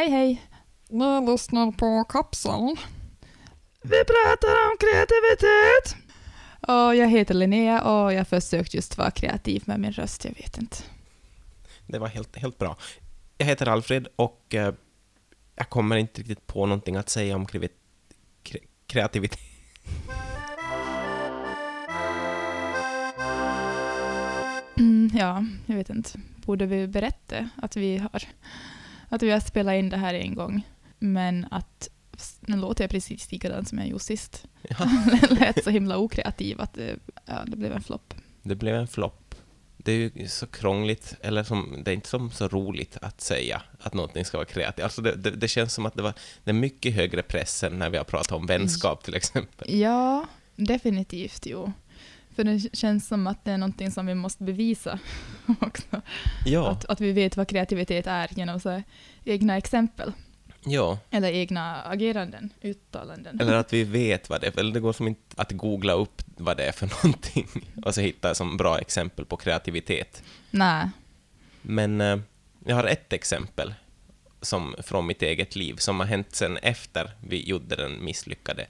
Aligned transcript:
Hej 0.00 0.10
hej! 0.10 0.42
Ni 0.88 1.26
lyssnar 1.32 1.72
på 1.72 2.04
Kapseln. 2.04 2.76
Vi 3.82 4.04
pratar 4.04 4.48
om 4.48 4.76
kreativitet! 4.80 5.96
Och 6.60 6.96
jag 6.96 7.08
heter 7.08 7.34
Linnea 7.34 7.82
och 7.82 8.12
jag 8.12 8.28
försökte 8.28 8.76
just 8.76 8.98
vara 8.98 9.10
kreativ 9.10 9.62
med 9.66 9.80
min 9.80 9.92
röst, 9.92 10.24
jag 10.24 10.34
vet 10.34 10.58
inte. 10.58 10.76
Det 11.86 11.98
var 11.98 12.08
helt, 12.08 12.36
helt 12.36 12.58
bra. 12.58 12.76
Jag 13.38 13.46
heter 13.46 13.68
Alfred 13.68 14.08
och 14.16 14.54
eh, 14.54 14.74
jag 15.56 15.68
kommer 15.68 15.96
inte 15.96 16.20
riktigt 16.20 16.46
på 16.46 16.66
någonting 16.66 16.96
att 16.96 17.08
säga 17.08 17.36
om 17.36 17.46
kre- 17.46 17.68
kreativitet. 18.86 19.40
Mm, 24.78 25.10
ja, 25.14 25.44
jag 25.66 25.76
vet 25.76 25.90
inte. 25.90 26.20
Borde 26.36 26.66
vi 26.66 26.86
berätta 26.86 27.48
att 27.56 27.76
vi 27.76 27.98
har, 27.98 28.22
att 29.10 29.22
vi 29.22 29.30
har 29.30 29.40
spelat 29.40 29.74
in 29.74 29.88
det 29.88 29.96
här 29.96 30.14
en 30.14 30.34
gång, 30.34 30.62
men 30.98 31.46
att 31.50 31.88
nu 32.40 32.56
låter 32.56 32.84
jag 32.84 32.90
precis 32.90 33.32
likadant 33.32 33.68
som 33.68 33.78
jag 33.78 33.88
gjorde 33.88 34.04
sist. 34.04 34.44
Ja. 34.68 34.76
lät 35.30 35.64
så 35.64 35.70
himla 35.70 35.98
okreativ 35.98 36.60
att 36.60 36.74
det, 36.74 36.96
ja, 37.26 37.42
det 37.46 37.56
blev 37.56 37.72
en 37.72 37.82
flopp. 37.82 38.14
Det 38.42 38.54
blev 38.54 38.74
en 38.74 38.88
flopp. 38.88 39.34
Det 39.76 39.92
är 39.92 39.96
ju 39.96 40.28
så 40.28 40.46
krångligt, 40.46 41.14
eller 41.20 41.42
som, 41.42 41.82
det 41.84 41.90
är 41.90 41.94
inte 41.94 42.08
som 42.08 42.30
så 42.30 42.48
roligt 42.48 42.96
att 43.02 43.20
säga 43.20 43.62
att 43.78 43.94
någonting 43.94 44.24
ska 44.24 44.38
vara 44.38 44.46
kreativt. 44.46 44.84
Alltså 44.84 45.02
det, 45.02 45.16
det, 45.16 45.30
det 45.30 45.48
känns 45.48 45.74
som 45.74 45.86
att 45.86 45.94
det 45.94 46.02
var 46.02 46.14
det 46.44 46.50
är 46.50 46.54
mycket 46.54 46.94
högre 46.94 47.22
press 47.22 47.62
än 47.64 47.78
när 47.78 47.90
vi 47.90 47.96
har 47.96 48.04
pratat 48.04 48.32
om 48.32 48.46
vänskap 48.46 49.04
till 49.04 49.14
exempel. 49.14 49.80
Ja, 49.80 50.26
definitivt 50.56 51.46
jo. 51.46 51.72
För 52.40 52.44
det 52.44 52.76
känns 52.76 53.08
som 53.08 53.26
att 53.26 53.44
det 53.44 53.50
är 53.52 53.58
någonting 53.58 53.90
som 53.90 54.06
vi 54.06 54.14
måste 54.14 54.44
bevisa 54.44 54.98
också. 55.60 56.02
Ja, 56.46 56.70
Att, 56.70 56.84
att 56.84 57.00
vi 57.00 57.12
vet 57.12 57.36
vad 57.36 57.48
kreativitet 57.48 58.06
är 58.06 58.28
genom 58.36 58.60
så 58.60 58.82
egna 59.24 59.56
exempel. 59.56 60.12
ja. 60.64 60.98
Eller 61.10 61.32
egna 61.32 61.82
ageranden, 61.82 62.50
uttalanden. 62.62 63.40
Eller 63.40 63.54
att 63.54 63.72
vi 63.72 63.84
vet 64.00 64.30
vad 64.30 64.40
det 64.40 64.46
är, 64.46 64.58
eller 64.60 64.72
det 64.74 64.80
går 64.80 64.92
som 64.92 65.08
inte 65.08 65.20
att 65.36 65.52
googla 65.52 65.92
upp 65.92 66.22
vad 66.36 66.56
det 66.56 66.64
är 66.64 66.72
för 66.72 66.86
någonting 67.04 67.46
och 67.84 67.94
så 67.94 68.00
hitta 68.00 68.34
som 68.34 68.56
bra 68.56 68.78
exempel 68.78 69.24
på 69.24 69.36
kreativitet. 69.36 70.22
Nej. 70.50 70.90
Men 71.62 72.00
eh, 72.00 72.18
jag 72.64 72.76
har 72.76 72.84
ett 72.84 73.12
exempel 73.12 73.74
som, 74.42 74.74
från 74.78 75.06
mitt 75.06 75.22
eget 75.22 75.56
liv 75.56 75.76
som 75.76 76.00
har 76.00 76.06
hänt 76.06 76.34
sen 76.34 76.56
efter 76.56 77.10
vi 77.28 77.48
gjorde 77.48 77.76
den 77.76 78.04
misslyckade 78.04 78.66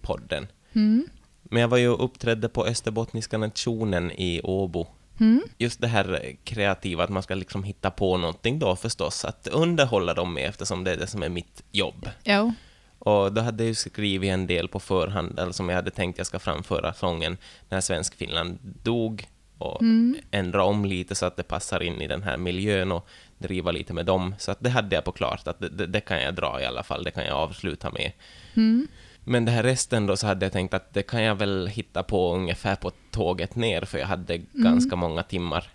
podden. 0.00 0.46
Mm. 0.72 1.06
Men 1.44 1.60
jag 1.60 1.68
var 1.68 1.78
ju 1.78 1.88
uppträdde 1.88 2.48
på 2.48 2.66
Österbottniska 2.66 3.38
nationen 3.38 4.10
i 4.10 4.40
Åbo. 4.44 4.86
Mm. 5.20 5.42
Just 5.58 5.80
det 5.80 5.86
här 5.86 6.36
kreativa, 6.44 7.04
att 7.04 7.10
man 7.10 7.22
ska 7.22 7.34
liksom 7.34 7.64
hitta 7.64 7.90
på 7.90 8.16
någonting 8.16 8.58
då 8.58 8.76
förstås, 8.76 9.24
att 9.24 9.48
underhålla 9.52 10.14
dem 10.14 10.34
med 10.34 10.48
eftersom 10.48 10.84
det 10.84 10.90
är 10.92 10.96
det 10.96 11.06
som 11.06 11.22
är 11.22 11.28
mitt 11.28 11.62
jobb. 11.72 12.08
Jo. 12.24 12.52
Och 12.98 13.32
då 13.32 13.40
hade 13.40 13.62
jag 13.64 13.68
ju 13.68 13.74
skrivit 13.74 14.30
en 14.30 14.46
del 14.46 14.68
på 14.68 14.80
förhand, 14.80 15.38
eller 15.38 15.52
som 15.52 15.68
jag 15.68 15.76
hade 15.76 15.90
tänkt 15.90 16.18
jag 16.18 16.26
ska 16.26 16.38
framföra 16.38 16.94
sången 16.94 17.36
när 17.68 17.80
Svensk-Finland 17.80 18.58
dog 18.82 19.28
och 19.58 19.82
Mm. 19.82 20.16
ändra 20.30 20.64
om 20.64 20.84
lite 20.84 21.14
så 21.14 21.26
att 21.26 21.36
det 21.36 21.42
passar 21.42 21.82
in 21.82 22.00
i 22.02 22.06
den 22.06 22.22
här 22.22 22.36
miljön 22.36 22.92
och 22.92 23.08
driva 23.38 23.70
lite 23.70 23.92
med 23.92 24.06
dem. 24.06 24.34
Så 24.38 24.50
att 24.50 24.58
det 24.60 24.70
hade 24.70 24.94
jag 24.94 25.04
på 25.04 25.12
klart, 25.12 25.48
att 25.48 25.60
det, 25.60 25.68
det, 25.68 25.86
det 25.86 26.00
kan 26.00 26.22
jag 26.22 26.34
dra 26.34 26.60
i 26.60 26.64
alla 26.64 26.82
fall, 26.82 27.04
det 27.04 27.10
kan 27.10 27.24
jag 27.24 27.36
avsluta 27.36 27.90
med. 27.90 28.12
Mm. 28.54 28.88
Men 29.24 29.44
det 29.44 29.52
här 29.52 29.62
resten 29.62 30.06
då 30.06 30.16
så 30.16 30.26
hade 30.26 30.46
jag 30.46 30.52
tänkt 30.52 30.74
att 30.74 30.94
det 30.94 31.02
kan 31.02 31.22
jag 31.22 31.34
väl 31.34 31.66
hitta 31.66 32.02
på 32.02 32.34
ungefär 32.34 32.76
på 32.76 32.90
tåget 33.10 33.56
ner, 33.56 33.82
för 33.82 33.98
jag 33.98 34.06
hade 34.06 34.38
ganska 34.52 34.96
många 34.96 35.22
timmar. 35.22 35.70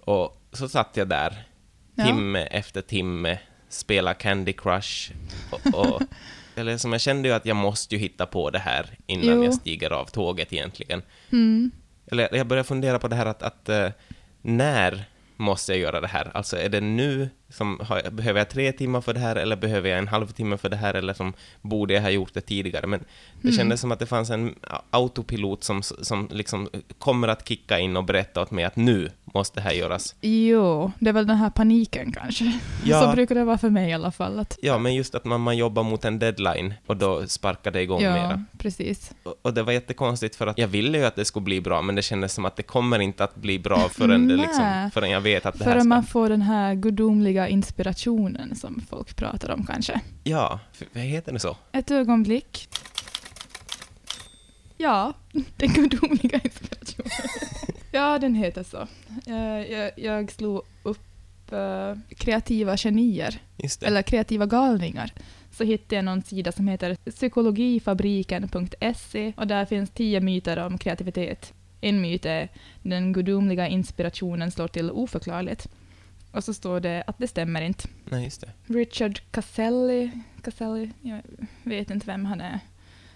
Och 0.00 0.42
så 0.52 0.68
satt 0.68 0.96
jag 0.96 1.08
där, 1.08 1.46
Ja. 1.94 2.04
timme 2.06 2.40
efter 2.46 2.80
timme, 2.82 3.38
spela 3.68 4.14
Candy 4.14 4.52
Crush. 4.52 5.12
Och, 5.50 5.74
och, 5.74 6.02
eller 6.54 6.76
som 6.78 6.92
jag 6.92 7.00
kände 7.00 7.28
ju 7.28 7.34
att 7.34 7.46
jag 7.46 7.56
måste 7.56 7.94
ju 7.94 8.00
hitta 8.00 8.26
på 8.26 8.50
det 8.50 8.58
här 8.58 8.86
innan 9.06 9.36
Jo. 9.36 9.44
jag 9.44 9.54
stiger 9.54 9.90
av 9.90 10.04
tåget 10.04 10.52
egentligen. 10.52 11.02
Mm. 11.32 11.70
Eller 12.06 12.34
jag 12.36 12.46
börjar 12.46 12.64
fundera 12.64 12.98
på 12.98 13.08
det 13.08 13.16
här 13.16 13.26
att, 13.26 13.42
att 13.42 13.68
eh, 13.68 13.88
när 14.42 15.04
måste 15.36 15.72
jag 15.72 15.80
göra 15.80 16.00
det 16.00 16.08
här? 16.08 16.30
Alltså 16.34 16.56
är 16.56 16.68
det 16.68 16.80
nu 16.80 17.30
som 17.50 17.80
har, 17.82 18.10
behöver 18.10 18.40
jag 18.40 18.48
tre 18.50 18.72
timmar 18.72 19.00
för 19.00 19.14
det 19.14 19.20
här 19.20 19.36
eller 19.36 19.56
behöver 19.56 19.88
jag 19.88 19.98
en 19.98 20.08
halvtimme 20.08 20.56
för 20.56 20.68
det 20.68 20.76
här 20.76 20.94
eller 20.94 21.14
som 21.14 21.32
borde 21.62 21.94
jag 21.94 22.02
ha 22.02 22.10
gjort 22.10 22.34
det 22.34 22.40
tidigare? 22.40 22.86
Men 22.86 23.00
det 23.42 23.48
Mm. 23.48 23.56
kändes 23.58 23.80
som 23.80 23.92
att 23.92 23.98
det 23.98 24.06
fanns 24.06 24.30
en 24.30 24.54
autopilot 24.90 25.64
som, 25.64 25.82
som 25.82 26.28
liksom 26.30 26.68
kommer 26.98 27.28
att 27.28 27.48
kicka 27.48 27.78
in 27.78 27.96
och 27.96 28.04
berätta 28.04 28.42
åt 28.42 28.50
mig 28.50 28.64
att 28.64 28.76
nu 28.76 29.10
måste 29.34 29.60
det 29.60 29.64
här 29.64 29.72
göras. 29.72 30.14
Jo, 30.20 30.92
det 30.98 31.08
är 31.08 31.12
väl 31.12 31.26
den 31.26 31.36
här 31.36 31.50
paniken 31.50 32.12
kanske. 32.12 32.44
Ja. 32.84 33.00
Så 33.02 33.12
brukar 33.16 33.34
det 33.34 33.44
vara 33.44 33.58
för 33.58 33.70
mig 33.70 33.90
i 33.90 33.92
alla 33.92 34.10
fall. 34.10 34.38
Att, 34.38 34.58
Ja, 34.62 34.78
men 34.78 34.94
just 34.94 35.14
att 35.14 35.24
man, 35.24 35.40
man 35.40 35.56
jobbar 35.56 35.82
mot 35.82 36.04
en 36.04 36.18
deadline 36.18 36.74
och 36.86 36.96
då 36.96 37.26
sparkar 37.26 37.70
det 37.70 37.82
igång 37.82 38.02
ja, 38.02 38.12
mera. 38.12 38.44
precis. 38.58 39.10
Och, 39.22 39.34
och 39.42 39.54
det 39.54 39.62
var 39.62 39.72
jättekonstigt 39.72 40.36
för 40.36 40.46
att 40.46 40.58
jag 40.58 40.68
ville 40.68 40.98
ju 40.98 41.04
att 41.04 41.16
det 41.16 41.24
skulle 41.24 41.44
bli 41.44 41.60
bra 41.60 41.82
men 41.82 41.94
det 41.94 42.02
kändes 42.02 42.32
som 42.34 42.44
att 42.44 42.56
det 42.56 42.62
kommer 42.62 42.98
inte 42.98 43.24
att 43.24 43.36
bli 43.36 43.58
bra 43.58 43.88
förrän, 43.92 44.28
det 44.28 44.36
liksom, 44.36 44.90
förrän 44.94 45.10
jag 45.10 45.20
vet 45.20 45.46
att 45.46 45.58
det 45.58 45.64
här 45.64 45.70
Förrän 45.72 45.82
ska... 45.82 45.88
man 45.88 46.02
får 46.04 46.28
den 46.28 46.42
här 46.42 46.74
gudomliga 46.74 47.39
inspirationen 47.48 48.56
som 48.56 48.80
folk 48.90 49.16
pratar 49.16 49.50
om 49.50 49.66
kanske. 49.66 50.00
Ja, 50.24 50.60
vad 50.92 51.02
heter 51.02 51.32
det 51.32 51.38
så? 51.38 51.56
Ett 51.72 51.90
ögonblick. 51.90 52.68
Ja, 54.76 55.12
den 55.56 55.72
gudomliga 55.72 56.40
inspirationen. 56.44 57.10
ja, 57.92 58.18
den 58.18 58.34
heter 58.34 58.62
så. 58.62 58.86
Eh, 59.26 59.72
Jag, 59.72 59.90
jag 59.96 60.32
slog 60.32 60.62
upp 60.82 61.52
eh, 61.52 61.94
kreativa 62.16 62.76
genier, 62.76 63.38
eller 63.82 64.02
kreativa 64.02 64.46
galningar. 64.46 65.12
Så 65.52 65.64
hittade 65.64 65.94
jag 65.96 66.04
någon 66.04 66.22
sida 66.22 66.52
som 66.52 66.68
heter 66.68 66.96
psykologifabriken.se 67.10 69.32
och 69.36 69.46
där 69.46 69.64
finns 69.64 69.90
tio 69.90 70.20
myter 70.20 70.58
om 70.58 70.78
kreativitet. 70.78 71.52
En 71.80 72.00
myt 72.00 72.26
är 72.26 72.48
den 72.82 73.12
gudomliga 73.12 73.68
inspirationen 73.68 74.50
slår 74.50 74.68
till 74.68 74.90
oförklarligt. 74.90 75.68
Och 76.32 76.44
så 76.44 76.54
står 76.54 76.80
det 76.80 77.04
att 77.06 77.18
det 77.18 77.28
stämmer 77.28 77.62
inte. 77.62 77.88
Nej, 78.04 78.24
just 78.24 78.40
det. 78.40 78.52
Richard 78.66 79.20
Caselli, 79.30 80.10
Caselli, 80.42 80.90
jag 81.02 81.22
vet 81.64 81.90
inte 81.90 82.06
vem 82.06 82.24
han 82.24 82.40
är, 82.40 82.60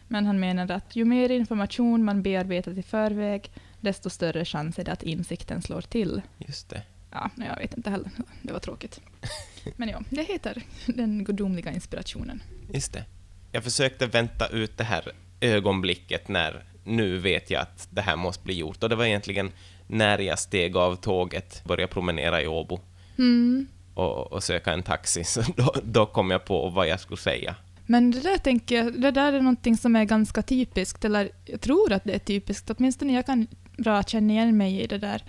men 0.09 0.27
han 0.27 0.41
menade 0.41 0.75
att 0.75 0.97
ju 0.97 1.05
mer 1.05 1.31
information 1.31 2.05
man 2.05 2.23
bearbetat 2.23 2.77
i 2.77 2.83
förväg, 2.83 3.51
desto 3.81 4.11
större 4.11 4.45
chans 4.45 4.79
är 4.79 4.85
det 4.85 4.93
att 4.93 5.03
insikten 5.03 5.63
slår 5.63 5.81
till. 5.81 6.23
Just 6.39 6.69
det. 6.69 6.83
Ja, 7.11 7.31
nej, 7.35 7.49
jag 7.49 7.57
vet 7.57 7.77
inte 7.77 7.91
heller. 7.91 8.11
Det 8.43 8.53
var 8.53 8.61
tråkigt. 8.61 9.01
Men 9.77 9.89
ja, 9.89 10.03
det 10.11 10.23
heter 10.23 10.63
den 10.87 11.25
gudomliga 11.25 11.73
inspirationen. 11.73 12.43
Just 12.73 12.93
det. 12.93 13.05
Jag 13.53 13.65
försökte 13.65 14.07
vänta 14.07 14.49
ut 14.49 14.79
det 14.79 14.85
här 14.85 15.13
ögonblicket 15.41 16.29
när 16.29 16.65
nu 16.85 17.19
vet 17.19 17.51
jag 17.51 17.63
att 17.63 17.89
det 17.91 18.03
här 18.03 18.17
måste 18.17 18.45
bli 18.45 18.55
gjort. 18.55 18.83
Och 18.83 18.89
det 18.89 18.97
var 18.97 19.05
egentligen 19.05 19.53
när 19.87 20.19
jag 20.19 20.39
steg 20.39 20.77
av 20.77 20.97
tåget, 20.97 21.65
började 21.65 21.93
promenera 21.93 22.43
i 22.43 22.47
Åbo 22.47 22.81
Mm. 23.19 23.67
och, 23.95 24.33
och 24.33 24.43
söka 24.45 24.73
en 24.73 24.83
taxi, 24.83 25.25
så 25.35 25.43
då, 25.57 25.75
då 25.85 26.07
kom 26.07 26.31
jag 26.31 26.45
på 26.45 26.69
vad 26.69 26.89
jag 26.89 27.01
skulle 27.01 27.21
säga. 27.21 27.55
Men 27.87 28.11
det 28.11 28.21
där 28.21 28.39
tänker 28.39 28.77
jag, 28.77 29.01
det 29.01 29.11
där 29.11 29.33
är 29.33 29.41
någonting 29.41 29.77
som 29.77 29.97
är 29.97 30.05
ganska 30.05 30.43
typiskt, 30.43 31.05
eller 31.05 31.31
jag 31.45 31.61
tror 31.61 31.93
att 31.93 32.05
det 32.05 32.15
är 32.15 32.19
typiskt, 32.19 32.71
åtminstone 32.71 33.13
jag 33.13 33.27
kan 33.27 33.47
bra 33.77 34.03
känna 34.03 34.33
igen 34.33 34.57
mig 34.57 34.81
i 34.83 34.87
det 34.87 34.99
där. 34.99 35.23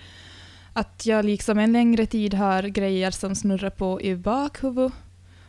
Att 0.73 1.05
jag 1.05 1.25
liksom 1.25 1.59
en 1.59 1.71
längre 1.71 2.05
tid 2.05 2.33
har 2.33 2.63
grejer 2.63 3.11
som 3.11 3.35
snurrar 3.35 3.69
på 3.69 4.01
i 4.01 4.15
bakhuvudet 4.15 4.93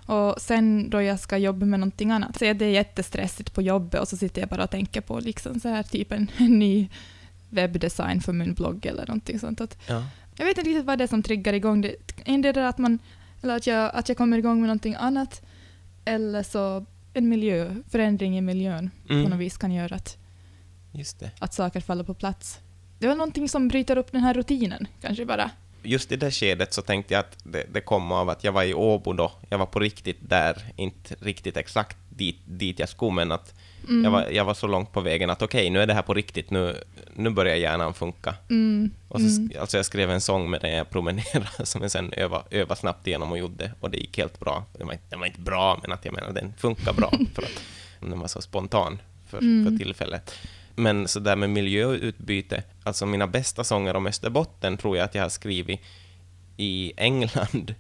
och 0.07 0.41
sen 0.41 0.91
då 0.91 1.03
jag 1.03 1.21
ska 1.21 1.37
jobba 1.37 1.67
med 1.67 1.81
någonting 1.81 2.11
annat, 2.11 2.39
så 2.39 2.45
är 2.45 2.55
det 2.55 2.71
jättestressigt 2.71 3.55
på 3.55 3.63
jobbet 3.63 4.01
och 4.01 4.09
så 4.09 4.17
sitter 4.17 4.41
jag 4.43 4.49
bara 4.49 4.65
och 4.65 4.71
tänker 4.71 5.01
på 5.01 5.21
liksom 5.21 5.61
så 5.61 5.69
här 5.69 5.83
typ 5.83 6.13
en, 6.13 6.31
en 6.37 6.59
ny 6.59 6.89
webbdesign 7.51 8.21
för 8.21 8.33
min 8.33 8.55
blogg 8.55 8.87
eller 8.87 9.07
någonting 9.07 9.39
sånt. 9.39 9.61
Att 9.61 9.79
Ja. 9.87 10.03
Jag 10.39 10.47
vet 10.47 10.59
inte 10.59 10.71
riktigt 10.71 10.85
vad 10.85 10.99
det 10.99 11.05
är 11.05 11.09
som 11.09 11.23
triggar 11.23 11.53
igång 11.53 11.81
det. 11.81 11.97
Där 12.53 12.59
att, 12.59 12.79
man, 12.79 12.99
eller 13.43 13.57
att, 13.57 13.67
jag, 13.67 13.91
att 13.95 14.09
jag 14.09 14.19
kommer 14.19 14.39
igång 14.39 14.61
med 14.61 14.67
någonting 14.67 14.95
annat 14.95 15.43
eller 16.05 16.43
så 16.43 16.87
en 17.15 17.29
miljö, 17.29 17.75
förändring 17.91 18.39
i 18.39 18.41
miljön 18.41 18.91
på 19.07 19.15
något 19.15 19.27
Mm, 19.27 19.39
vis 19.39 19.57
kan 19.57 19.73
göra 19.73 19.97
att, 19.97 20.17
att 21.39 21.55
saker 21.55 21.81
faller 21.81 22.05
på 22.05 22.15
plats. 22.15 22.61
Det 22.99 23.07
väl 23.09 23.19
någonting 23.19 23.49
som 23.49 23.69
bryter 23.69 23.99
upp 23.99 24.13
den 24.13 24.21
här 24.21 24.35
rutinen, 24.35 24.89
kanske 25.01 25.25
bara. 25.25 25.51
Just 25.83 26.13
i 26.13 26.17
det 26.17 26.31
skedet 26.31 26.73
så 26.73 26.83
tänkte 26.83 27.15
jag 27.15 27.21
att 27.21 27.39
det, 27.45 27.67
det 27.73 27.81
kom 27.81 28.13
av 28.13 28.29
att 28.29 28.45
jag 28.45 28.53
var 28.53 28.63
i 28.63 28.75
Åbo 28.75 29.13
då. 29.13 29.33
Jag 29.49 29.59
var 29.59 29.67
på 29.67 29.81
riktigt 29.81 30.19
där, 30.21 30.73
inte 30.77 31.15
riktigt 31.21 31.57
exakt 31.57 31.97
dit, 32.09 32.39
dit 32.45 32.79
jag 32.79 32.89
skulle, 32.89 33.13
men 33.13 33.33
att 33.33 33.55
Mm. 33.89 34.05
jag, 34.05 34.11
var, 34.11 34.27
jag 34.31 34.45
var 34.45 34.55
så 34.55 34.67
långt 34.67 34.93
på 34.93 35.01
vägen 35.01 35.31
att 35.31 35.43
okej, 35.43 35.71
nu 35.71 35.81
är 35.83 35.87
det 35.87 35.95
här 35.95 36.03
på 36.03 36.15
riktigt, 36.15 36.51
nu, 36.51 36.77
nu 37.15 37.31
börjar 37.31 37.57
hjärnan 37.57 37.95
funka. 37.95 38.35
Mm. 38.51 38.91
Och 39.09 39.21
så, 39.21 39.27
mm. 39.27 39.51
alltså 39.61 39.77
jag 39.77 39.87
skrev 39.87 40.11
en 40.11 40.21
sång 40.21 40.51
med 40.51 40.61
den 40.61 40.71
jag 40.73 40.91
promenerade 40.91 41.47
som 41.67 41.83
jag 41.83 41.91
sen 41.91 42.13
övade 42.13 42.45
öva 42.51 42.77
snabbt 42.77 43.07
igenom 43.07 43.33
och 43.33 43.39
gjorde, 43.39 43.73
och 43.81 43.91
det 43.91 43.99
gick 43.99 44.19
helt 44.19 44.41
bra. 44.41 44.65
Det 44.79 44.85
var, 44.85 44.93
inte- 44.93 45.05
den 45.11 45.21
var 45.21 45.27
inte 45.27 45.41
bra, 45.41 45.79
men 45.83 45.93
att 45.93 46.05
jag 46.05 46.15
menar, 46.15 46.33
den 46.33 46.53
funkar 46.59 46.93
bra, 46.93 47.11
för 47.35 47.43
att 47.43 47.63
den 48.01 48.21
var 48.21 48.29
så 48.29 48.43
spontan 48.43 48.99
för, 49.29 49.39
Mm. 49.39 49.71
för 49.79 49.85
tillfället. 49.85 50.35
Men 50.75 51.09
så 51.09 51.21
där 51.21 51.37
med 51.37 51.51
miljöutbyte, 51.51 52.63
alltså 52.83 53.07
mina 53.07 53.27
bästa 53.27 53.65
sånger 53.65 53.97
om 53.97 54.07
Österbotten 54.07 54.77
tror 54.77 54.97
jag 54.97 55.05
att 55.05 55.15
jag 55.15 55.23
har 55.23 55.29
skrivit 55.29 55.81
i 56.57 56.93
England. 56.97 57.75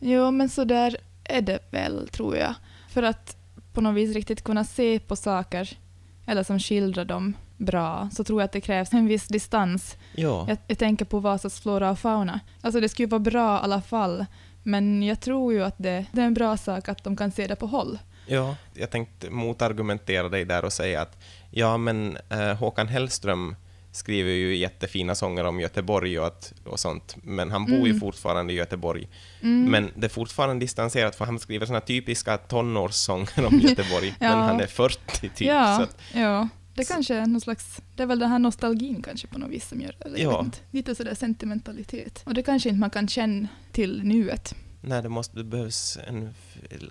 Jo, 0.00 0.30
men 0.30 0.48
så 0.48 0.64
där, 0.64 0.96
är 1.24 1.40
det 1.40 1.58
väl, 1.70 2.08
tror 2.08 2.36
jag. 2.36 2.54
För 2.88 3.02
att 3.02 3.36
på 3.72 3.80
något 3.80 3.96
vis 3.96 4.14
riktigt 4.14 4.44
kunna 4.44 4.64
se 4.64 4.98
på 4.98 5.16
saker, 5.16 5.78
eller 6.26 6.42
som 6.42 6.58
skildrar 6.58 7.04
dem 7.04 7.34
bra, 7.56 8.08
så 8.12 8.24
tror 8.24 8.40
jag 8.40 8.44
att 8.44 8.52
det 8.52 8.60
krävs 8.60 8.92
en 8.92 9.06
viss 9.06 9.28
distans. 9.28 9.96
Ja. 10.14 10.44
Jag, 10.48 10.58
jag 10.66 10.78
tänker 10.78 11.04
på 11.04 11.18
Vasas 11.18 11.60
flora 11.60 11.90
och 11.90 11.98
fauna. 11.98 12.40
Alltså 12.60 12.80
det 12.80 12.88
skulle 12.88 13.08
vara 13.08 13.18
bra 13.18 13.56
i 13.56 13.60
alla 13.62 13.82
fall, 13.82 14.26
men 14.62 15.02
jag 15.02 15.20
tror 15.20 15.52
ju 15.52 15.64
att 15.64 15.78
det, 15.78 16.06
det 16.12 16.20
är 16.20 16.26
en 16.26 16.34
bra 16.34 16.56
sak 16.56 16.88
att 16.88 17.04
de 17.04 17.16
kan 17.16 17.30
se 17.30 17.46
det 17.46 17.56
på 17.56 17.66
håll. 17.66 17.98
Ja, 18.26 18.56
jag 18.74 18.90
tänkte 18.90 19.30
motargumentera 19.30 20.28
dig 20.28 20.44
där 20.44 20.64
och 20.64 20.72
säga 20.72 21.02
att 21.02 21.18
ja, 21.50 21.76
men 21.76 22.18
eh, 22.28 22.54
Håkan 22.54 22.88
Hellström 22.88 23.56
skriver 23.92 24.30
ju 24.30 24.56
jättefina 24.56 25.14
sånger 25.14 25.44
om 25.44 25.60
Göteborg 25.60 26.20
och, 26.20 26.26
att, 26.26 26.52
och 26.64 26.80
sånt, 26.80 27.16
men 27.22 27.50
han 27.50 27.64
bor 27.66 27.78
ju 27.78 27.86
Mm. 27.86 28.00
fortfarande 28.00 28.52
i 28.52 28.56
Göteborg. 28.56 29.08
Mm. 29.40 29.70
Men 29.70 29.90
det 29.96 30.06
är 30.06 30.08
fortfarande 30.08 30.64
distanserat, 30.64 31.16
för 31.16 31.24
han 31.24 31.38
skriver 31.38 31.66
såna 31.66 31.80
typiska 31.80 32.36
tonårssånger 32.38 33.44
om 33.46 33.58
Göteborg, 33.62 34.14
men 34.18 34.30
Ja. 34.30 34.36
han 34.36 34.60
är 34.60 34.66
40 34.66 34.98
typ. 35.20 35.40
ja, 35.40 35.76
Så 35.76 35.82
att, 35.82 35.96
ja, 36.14 36.48
det 36.74 36.84
kanske 36.88 37.14
är 37.14 37.26
någon 37.26 37.40
slags, 37.40 37.80
det 37.96 38.02
är 38.02 38.06
väl 38.06 38.18
den 38.18 38.30
här 38.30 38.38
nostalgin 38.38 39.02
kanske 39.02 39.26
på 39.26 39.38
något 39.38 39.50
vis 39.50 39.68
som 39.68 39.80
gör 39.80 39.94
det. 39.98 40.22
Ja. 40.22 40.46
Lite 40.70 40.94
sådär 40.94 41.14
sentimentalitet. 41.14 42.22
Och 42.26 42.34
det 42.34 42.42
kanske 42.42 42.68
inte 42.68 42.80
man 42.80 42.90
kan 42.90 43.08
känna 43.08 43.48
till 43.72 44.00
nuet. 44.04 44.54
Nej, 44.80 45.02
det, 45.02 45.08
måste, 45.08 45.36
det 45.36 45.44
behövs 45.44 45.98
en 46.06 46.34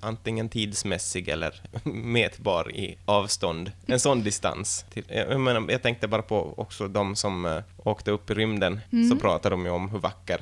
antingen 0.02 0.50
tidsmässig 0.50 1.28
eller 1.30 1.62
mätbar 1.90 2.76
i 2.76 2.98
avstånd. 3.06 3.72
En 3.86 4.00
sån 4.00 4.24
distans. 4.24 4.86
Till, 4.94 5.04
jag, 5.08 5.32
jag, 5.32 5.40
menar, 5.42 5.72
jag 5.72 5.82
tänkte 5.82 6.08
bara 6.08 6.22
på 6.22 6.54
också 6.58 6.88
de 6.88 7.16
som 7.16 7.46
eh, 7.46 7.64
åkte 7.78 8.12
upp 8.12 8.30
i 8.30 8.34
rymden, 8.34 8.80
Mm. 8.92 9.10
så 9.10 9.16
pratade 9.16 9.54
de 9.54 9.66
ju 9.66 9.72
om 9.72 9.90
hur 9.90 10.00
vacker 10.00 10.40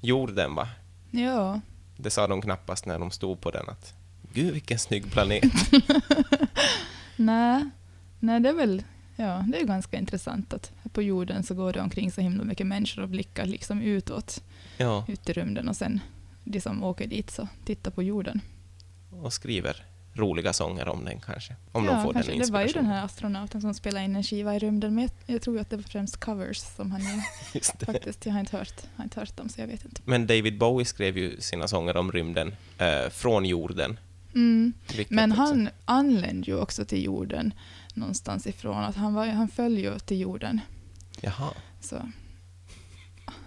jorden 0.00 0.54
var. 0.54 0.68
Ja, 1.10 1.60
Det 1.96 2.10
sa 2.10 2.26
de 2.26 2.42
knappast 2.42 2.86
när 2.86 2.98
de 2.98 3.10
stod 3.10 3.40
på 3.40 3.50
den, 3.50 3.68
att 3.68 3.94
Gud 4.32 4.52
vilken 4.52 4.78
snygg 4.78 5.10
planet. 5.12 5.42
nej, 7.16 7.64
nej 8.20 8.40
det 8.40 8.48
är 8.48 8.52
väl, 8.54 8.82
ja, 9.16 9.44
det 9.48 9.60
är 9.60 9.64
ganska 9.64 9.96
intressant 9.98 10.52
att 10.54 10.72
på 10.92 11.02
jorden 11.02 11.42
så 11.42 11.54
går 11.54 11.72
det 11.72 11.80
omkring 11.80 12.12
så 12.12 12.20
himla 12.20 12.44
mycket 12.44 12.66
människor 12.66 13.02
och 13.02 13.08
blickar 13.08 13.44
liksom 13.46 13.82
utåt, 13.82 14.42
ja, 14.76 15.04
ut 15.08 15.28
i 15.28 15.32
rymden 15.32 15.68
och 15.68 15.76
sen 15.76 16.00
de 16.44 16.60
som 16.60 16.82
åker 16.84 17.06
dit 17.06 17.30
så 17.30 17.48
tittar 17.64 17.90
på 17.90 18.02
jorden. 18.02 18.40
och 19.10 19.32
skriver 19.32 19.84
roliga 20.12 20.52
sånger 20.52 20.88
om 20.88 21.04
den 21.04 21.20
kanske. 21.20 21.56
Om 21.72 21.84
ja, 21.84 21.92
de 21.92 22.02
får 22.02 22.12
kanske. 22.12 22.32
den 22.32 22.40
Det 22.40 22.52
var 22.52 22.60
ju 22.62 22.72
den 22.72 22.86
här 22.86 23.04
astronauten 23.04 23.60
som 23.60 23.74
spelade 23.74 24.04
in 24.04 24.16
en 24.16 24.22
skiva 24.22 24.54
i 24.56 24.58
rymden, 24.58 24.94
men 24.94 25.08
jag, 25.26 25.42
tror 25.42 25.58
att 25.58 25.70
det 25.70 25.76
var 25.76 25.82
främst 25.82 26.16
covers 26.20 26.58
som 26.58 26.90
han 26.90 27.00
gjorde. 27.00 27.24
Faktiskt, 27.86 28.26
jag 28.26 28.32
har 28.32 28.40
inte 28.40 28.56
hört, 28.56 28.82
har 28.96 29.04
inte 29.04 29.20
hört 29.20 29.36
dem 29.36 29.48
så 29.48 29.60
jag 29.60 29.66
vet 29.66 29.84
inte. 29.84 30.00
Men 30.04 30.26
David 30.26 30.58
Bowie 30.58 30.84
skrev 30.84 31.18
ju 31.18 31.40
sina 31.40 31.68
sånger 31.68 31.96
om 31.96 32.12
rymden 32.12 32.54
eh, 32.78 33.08
från 33.10 33.44
jorden. 33.44 33.98
Mm. 34.34 34.72
Men 35.08 35.32
också- 35.32 35.42
han 35.42 35.68
anlände 35.84 36.46
ju 36.50 36.56
också 36.56 36.84
till 36.84 37.04
jorden 37.04 37.54
någonstans 37.94 38.46
ifrån. 38.46 38.84
Att 38.84 38.96
han, 38.96 39.14
var, 39.14 39.26
han 39.26 39.48
föll 39.48 39.78
ju 39.78 39.98
till 39.98 40.20
jorden. 40.20 40.60
Jaha, 41.20 41.50
Så 41.80 42.08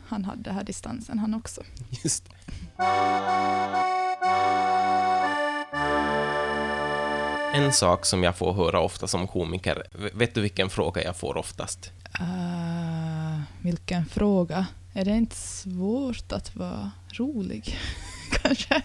han 0.05 0.25
hade 0.25 0.41
den 0.43 0.55
här 0.55 0.63
distansen 0.63 1.19
han 1.19 1.33
också. 1.33 1.61
just. 2.03 2.29
En 7.53 7.73
sak 7.73 8.05
som 8.05 8.23
jag 8.23 8.37
får 8.37 8.53
höra 8.53 8.79
ofta 8.79 9.07
som 9.07 9.27
komiker, 9.27 9.83
vet 10.13 10.35
du 10.35 10.41
vilken 10.41 10.69
fråga 10.69 11.03
jag 11.03 11.17
får 11.17 11.37
oftast? 11.37 11.91
Uh, 12.21 13.41
vilken 13.61 14.05
fråga. 14.05 14.65
Är 14.93 15.05
det 15.05 15.11
inte 15.11 15.35
svårt 15.35 16.31
att 16.31 16.55
vara 16.55 16.91
rolig? 17.13 17.77
Kanske? 18.41 18.81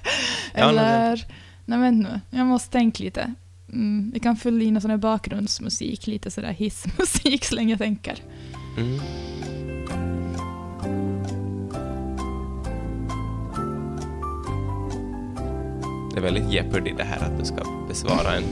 Ja, 0.55 0.69
Eller... 0.69 1.27
Nej, 1.65 1.79
vänta 1.79 2.11
nu. 2.11 2.21
Jag 2.39 2.47
måste 2.47 2.71
tänka 2.71 3.05
lite. 3.05 3.35
Mm, 3.73 4.11
vi 4.15 4.21
kan 4.21 4.37
fylla 4.37 4.65
in 4.65 4.81
sån 4.81 4.91
här 4.91 4.99
bakgrundsmusik, 4.99 6.07
lite 6.07 6.31
sådär 6.31 6.53
hissmusik 6.53 7.45
så 7.45 7.55
länge 7.55 7.71
jag 7.71 7.79
tänker. 7.79 8.23
Mm. 8.77 9.01
Det 16.19 16.23
är 16.23 16.32
väldigt 16.32 16.53
Jeopardy 16.53 16.93
det 16.93 17.05
här 17.05 17.17
att 17.26 17.38
du 17.38 17.44
ska 17.44 17.85
besvara 17.88 18.35
en 18.37 18.44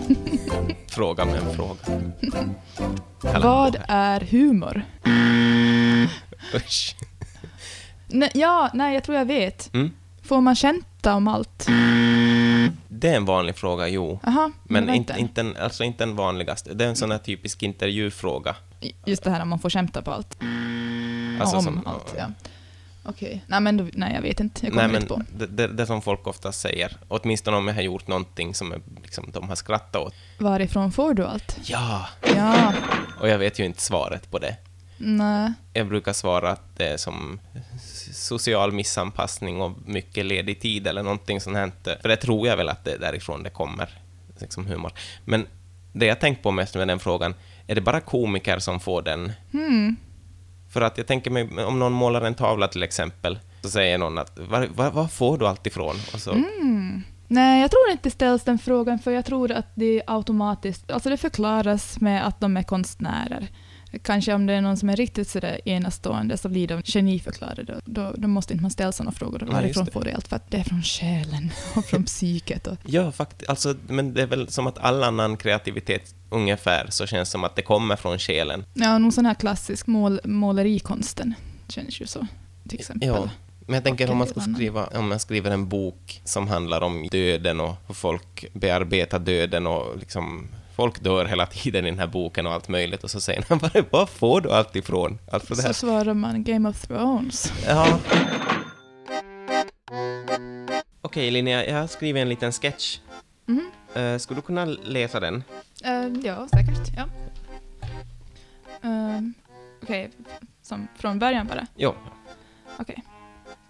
fråga 0.89 1.25
med 1.25 1.35
en 1.35 1.55
fråga. 1.55 2.13
Kalla 3.23 3.47
Vad 3.47 3.77
är 3.89 4.21
humor? 4.21 4.83
Usch. 6.55 6.97
Nej, 8.09 8.31
ja, 8.35 8.71
nej, 8.75 8.95
jag 8.95 9.05
tror 9.05 9.19
jag 9.19 9.25
vet. 9.25 9.75
Mm. 9.75 9.91
Får 10.23 10.41
man 10.41 10.57
skämta 10.57 11.15
om 11.15 11.29
allt? 11.29 11.67
Det 12.89 13.09
är 13.09 13.17
en 13.17 13.25
vanlig 13.25 13.57
fråga, 13.57 13.89
jo. 13.89 14.21
Aha, 14.23 14.51
Men 14.65 14.91
inte, 14.91 15.15
inte, 15.19 15.41
en, 15.41 15.57
alltså 15.57 15.85
inte 15.85 16.05
den 16.05 16.17
vanligaste. 16.17 16.75
Det 16.75 16.85
är 16.85 16.89
en 16.89 16.97
sån 16.97 17.11
här 17.11 17.19
typisk 17.19 17.63
intervjufråga. 17.63 18.57
Just 19.05 19.25
det 19.25 19.31
här 19.31 19.43
om 19.43 19.49
man 19.49 19.59
får 19.59 19.71
skämta 19.71 20.03
på 20.03 20.11
allt. 20.11 20.37
Alltså 21.41 21.57
om 21.57 21.63
som- 21.63 21.83
allt, 21.87 22.15
ja. 22.19 22.27
Okej. 23.09 23.45
Nej, 23.47 23.61
men 23.61 23.77
då, 23.77 23.87
nej, 23.93 24.15
jag 24.15 24.23
vet 24.23 24.41
inte. 24.41 24.67
Jag 24.67 24.75
Nej, 24.75 24.85
kommer 24.85 24.93
men 24.93 25.03
inte 25.03 25.15
på. 25.15 25.23
det, 25.39 25.47
det, 25.47 25.67
det 25.67 25.87
som 25.87 26.03
folk 26.03 26.27
ofta 26.27 26.53
säger, 26.53 26.97
åtminstone 27.09 27.57
om 27.57 27.69
jag 27.69 27.75
har 27.75 27.83
gjort 27.83 28.09
någonting 28.09 28.55
som 28.55 28.73
är, 28.73 28.81
liksom, 29.03 29.31
de 29.33 29.49
har 29.49 29.57
skrattat 29.57 30.03
åt. 30.03 30.15
Varifrån 30.39 30.93
får 30.93 31.15
du 31.15 31.25
allt? 31.27 31.59
Ja, 31.65 32.07
Ja, 32.37 32.73
och 33.21 33.29
jag 33.29 33.39
vet 33.39 33.59
ju 33.59 33.65
inte 33.65 33.83
svaret 33.83 34.31
på 34.31 34.39
det. 34.39 34.57
nej. 34.99 35.53
Jag 35.73 35.89
brukar 35.89 36.13
svara 36.13 36.51
att 36.51 36.77
det 36.77 36.87
är 36.89 36.97
som 36.97 37.41
social 38.13 38.73
missanpassning 38.73 39.61
och 39.61 39.73
mycket 39.87 40.27
ledig 40.27 40.61
tid 40.61 40.87
eller 40.87 41.03
någonting 41.03 41.41
sånt 41.41 41.57
här. 41.57 41.73
För 42.03 42.09
det 42.09 42.17
tror 42.17 42.49
jag 42.49 42.57
väl 42.57 42.69
att 42.69 42.85
det 42.85 42.93
är 42.93 42.99
därifrån 42.99 43.43
det 43.43 43.51
kommer, 43.51 43.89
liksom 44.39 44.67
humor. 44.67 44.93
Men 45.25 45.47
det 45.93 46.07
jag 46.07 46.21
tänkt 46.21 46.43
på 46.43 46.51
mest 46.51 46.75
med 46.75 46.89
den 46.89 46.99
frågan, 46.99 47.35
är 47.67 47.75
det 47.75 47.81
bara 47.81 48.01
komiker 48.01 48.59
som 48.59 48.81
får 48.81 49.03
den? 49.03 49.33
Hmm. 49.53 49.97
För 50.69 50.81
att 50.81 50.99
jag 50.99 51.07
tänker 51.07 51.31
mig, 51.31 51.65
om 51.65 51.79
någon 51.79 51.93
målar 51.93 52.23
en 52.23 52.35
tavla 52.35 52.69
till 52.69 52.83
exempel, 52.83 53.39
så 53.63 53.69
säger 53.69 53.99
någon 53.99 54.19
att 54.19 54.39
var, 54.39 54.67
var, 54.75 54.91
var 54.91 55.09
får 55.09 55.39
du 55.39 55.47
allt 55.47 55.67
ifrån? 55.67 55.97
Och 56.15 56.21
så, 56.21 56.33
Mm. 56.33 57.03
Nej, 57.29 57.61
jag 57.61 57.71
tror 57.71 57.83
inte 57.93 58.11
ställs 58.11 58.43
den 58.45 58.59
frågan, 58.59 58.99
för 58.99 59.11
jag 59.11 59.25
tror 59.25 59.53
att 59.53 59.67
det 59.75 60.03
automatiskt, 60.07 60.91
alltså 60.91 61.11
det 61.11 61.17
förklaras 61.17 62.01
med 62.01 62.27
att 62.27 62.41
de 62.41 62.57
är 62.57 62.63
konstnärer. 62.63 63.49
Kanske 64.03 64.35
om 64.35 64.47
det 64.47 64.53
är 64.53 64.61
någon 64.61 64.77
som 64.77 64.89
är 64.89 64.97
riktigt 64.97 65.29
sådär 65.29 65.61
enastående 65.65 66.37
så 66.37 66.49
blir 66.49 66.69
de 66.69 66.83
geniförklarade. 66.83 67.81
Då, 67.85 68.13
då 68.17 68.29
måste 68.29 68.53
inte 68.53 68.63
man 68.63 68.71
ställa 68.71 68.93
sådana 68.93 69.13
frågor. 69.13 69.43
Ja, 69.47 69.53
Varifrån 69.53 69.87
får 69.87 70.05
du 70.05 70.11
allt? 70.11 70.29
För 70.29 70.37
att 70.37 70.51
det 70.51 70.57
är 70.57 70.65
från 70.65 70.83
själen 70.83 71.51
och 71.77 71.85
från 71.85 72.05
psyket. 72.15 72.67
Och, 72.67 72.77
Ja, 72.87 73.13
faktiskt. 73.13 73.51
Alltså, 73.51 73.75
men 73.89 74.15
det 74.15 74.23
är 74.23 74.27
väl 74.27 74.49
som 74.49 74.67
att 74.67 74.79
all 74.79 75.03
annan 75.03 75.37
kreativitet 75.37 76.15
ungefär 76.29 76.87
så 76.91 77.07
känns 77.07 77.31
som 77.31 77.45
att 77.45 77.57
det 77.57 77.63
kommer 77.63 77.97
från 77.97 78.19
själen. 78.19 78.65
ja, 78.75 78.99
någon 78.99 79.13
sån 79.13 79.27
här 79.27 79.35
klassisk 79.35 79.87
mål, 79.87 80.21
målerikonsten 80.25 81.35
känns 81.69 82.01
ju 82.01 82.07
så, 82.07 82.27
till 82.69 82.79
exempel. 82.81 83.09
Ja. 83.09 83.29
Men 83.67 83.75
jag 83.75 83.85
tänker 83.85 84.11
om 84.11 84.19
man 84.19 84.27
ska 84.27 84.41
skriva, 84.41 84.87
om 84.87 85.09
man 85.09 85.19
skriver 85.19 85.51
en 85.51 85.69
bok 85.69 86.21
som 86.25 86.49
handlar 86.49 86.81
om 86.81 87.09
döden 87.11 87.61
och 87.61 87.75
hur 87.87 87.95
folk 87.95 88.45
bearbetar 88.53 89.19
döden 89.19 89.67
och 89.67 89.97
liksom 89.99 90.49
folk 90.77 91.01
dör 91.03 91.25
hela 91.25 91.47
tiden 91.47 91.87
i 91.87 91.91
den 91.91 91.99
här 91.99 92.07
boken 92.07 92.47
och 92.47 92.53
allt 92.53 92.69
möjligt 92.69 93.05
och 93.05 93.11
så 93.11 93.21
säger 93.21 93.45
man 93.49 93.59
var, 93.59 93.85
var 93.91 94.07
får 94.07 94.41
du 94.41 94.51
allt 94.53 94.77
ifrån? 94.77 95.19
Alltså 95.33 95.55
det 95.55 95.61
Så 95.61 95.67
här. 95.67 95.73
svarar 95.73 96.15
man 96.15 96.45
Game 96.45 96.69
of 96.69 96.81
Thrones. 96.87 97.53
Ja. 97.67 97.99
Okej 101.03 101.31
Linnea, 101.31 101.65
jag 101.67 101.81
har 101.81 101.87
skrivit 101.87 102.21
en 102.23 102.29
liten 102.29 102.53
sketch. 102.53 102.99
Mhm. 103.47 103.71
Uh, 103.97 104.19
skulle 104.19 104.39
du 104.39 104.43
kunna 104.43 104.65
läsa 104.65 105.21
den? 105.21 105.45
Eh, 105.85 106.07
ja, 106.23 106.49
säkert. 106.49 106.97
Ja. 106.97 107.09
Um, 108.83 109.35
Okej, 109.83 110.11
som 110.63 110.89
från 110.97 111.19
början 111.19 111.47
bara. 111.47 111.67
Jo. 111.77 111.95
Okej. 112.79 113.05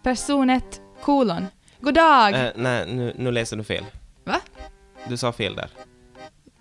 Person 0.02 0.50
1, 0.50 0.80
kolon. 1.02 1.47
God 1.80 1.95
dag! 1.95 2.35
Eh, 2.47 2.52
nej, 2.56 2.87
nu, 2.95 3.14
nu 3.18 3.30
läser 3.33 3.56
du 3.56 3.64
fel. 3.64 3.85
Va? 4.25 4.40
Du 5.09 5.16
sa 5.16 5.33
fel 5.33 5.54
där. 5.56 5.71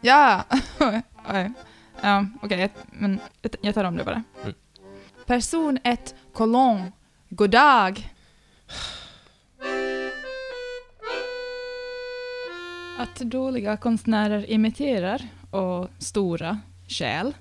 Ja! 0.02 0.44
Ja, 2.02 2.26
okej, 2.42 2.60
jag- 2.60 2.70
men 2.92 3.20
jag- 3.42 3.56
jag 3.62 3.76
tar 3.76 3.84
om 3.84 3.98
det 3.98 4.04
bara. 4.04 4.24
Mm. 4.44 4.54
Person 5.26 5.80
1, 5.84 6.16
kolon. 6.34 6.92
God 7.30 7.50
dag! 7.50 8.15
Att 13.06 13.20
dåliga 13.20 13.78
konstnärer 13.78 14.52
imiterar 14.52 15.22
och 15.52 15.90
stora 15.98 16.60
stjäl 16.88 17.34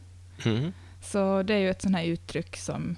Mhm. 0.45 0.73
Så 1.01 1.43
det 1.43 1.55
är 1.55 1.59
ju 1.59 1.71
ett 1.71 1.83
sånt 1.83 1.97
här 1.97 2.05
uttryck 2.05 2.57
som... 2.57 2.97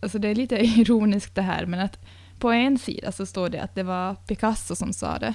Alltså 0.00 0.18
det 0.18 0.28
är 0.28 0.34
lite 0.34 0.56
ironiskt 0.64 1.34
det 1.34 1.42
här, 1.42 1.66
men 1.66 1.80
att 1.80 1.98
på 2.38 2.50
en 2.50 2.78
sida 2.78 3.12
så 3.12 3.26
står 3.26 3.48
det 3.48 3.62
att 3.62 3.74
det 3.74 3.82
var 3.82 4.14
Picasso 4.14 4.76
som 4.76 4.92
sa 4.92 5.18
det. 5.18 5.34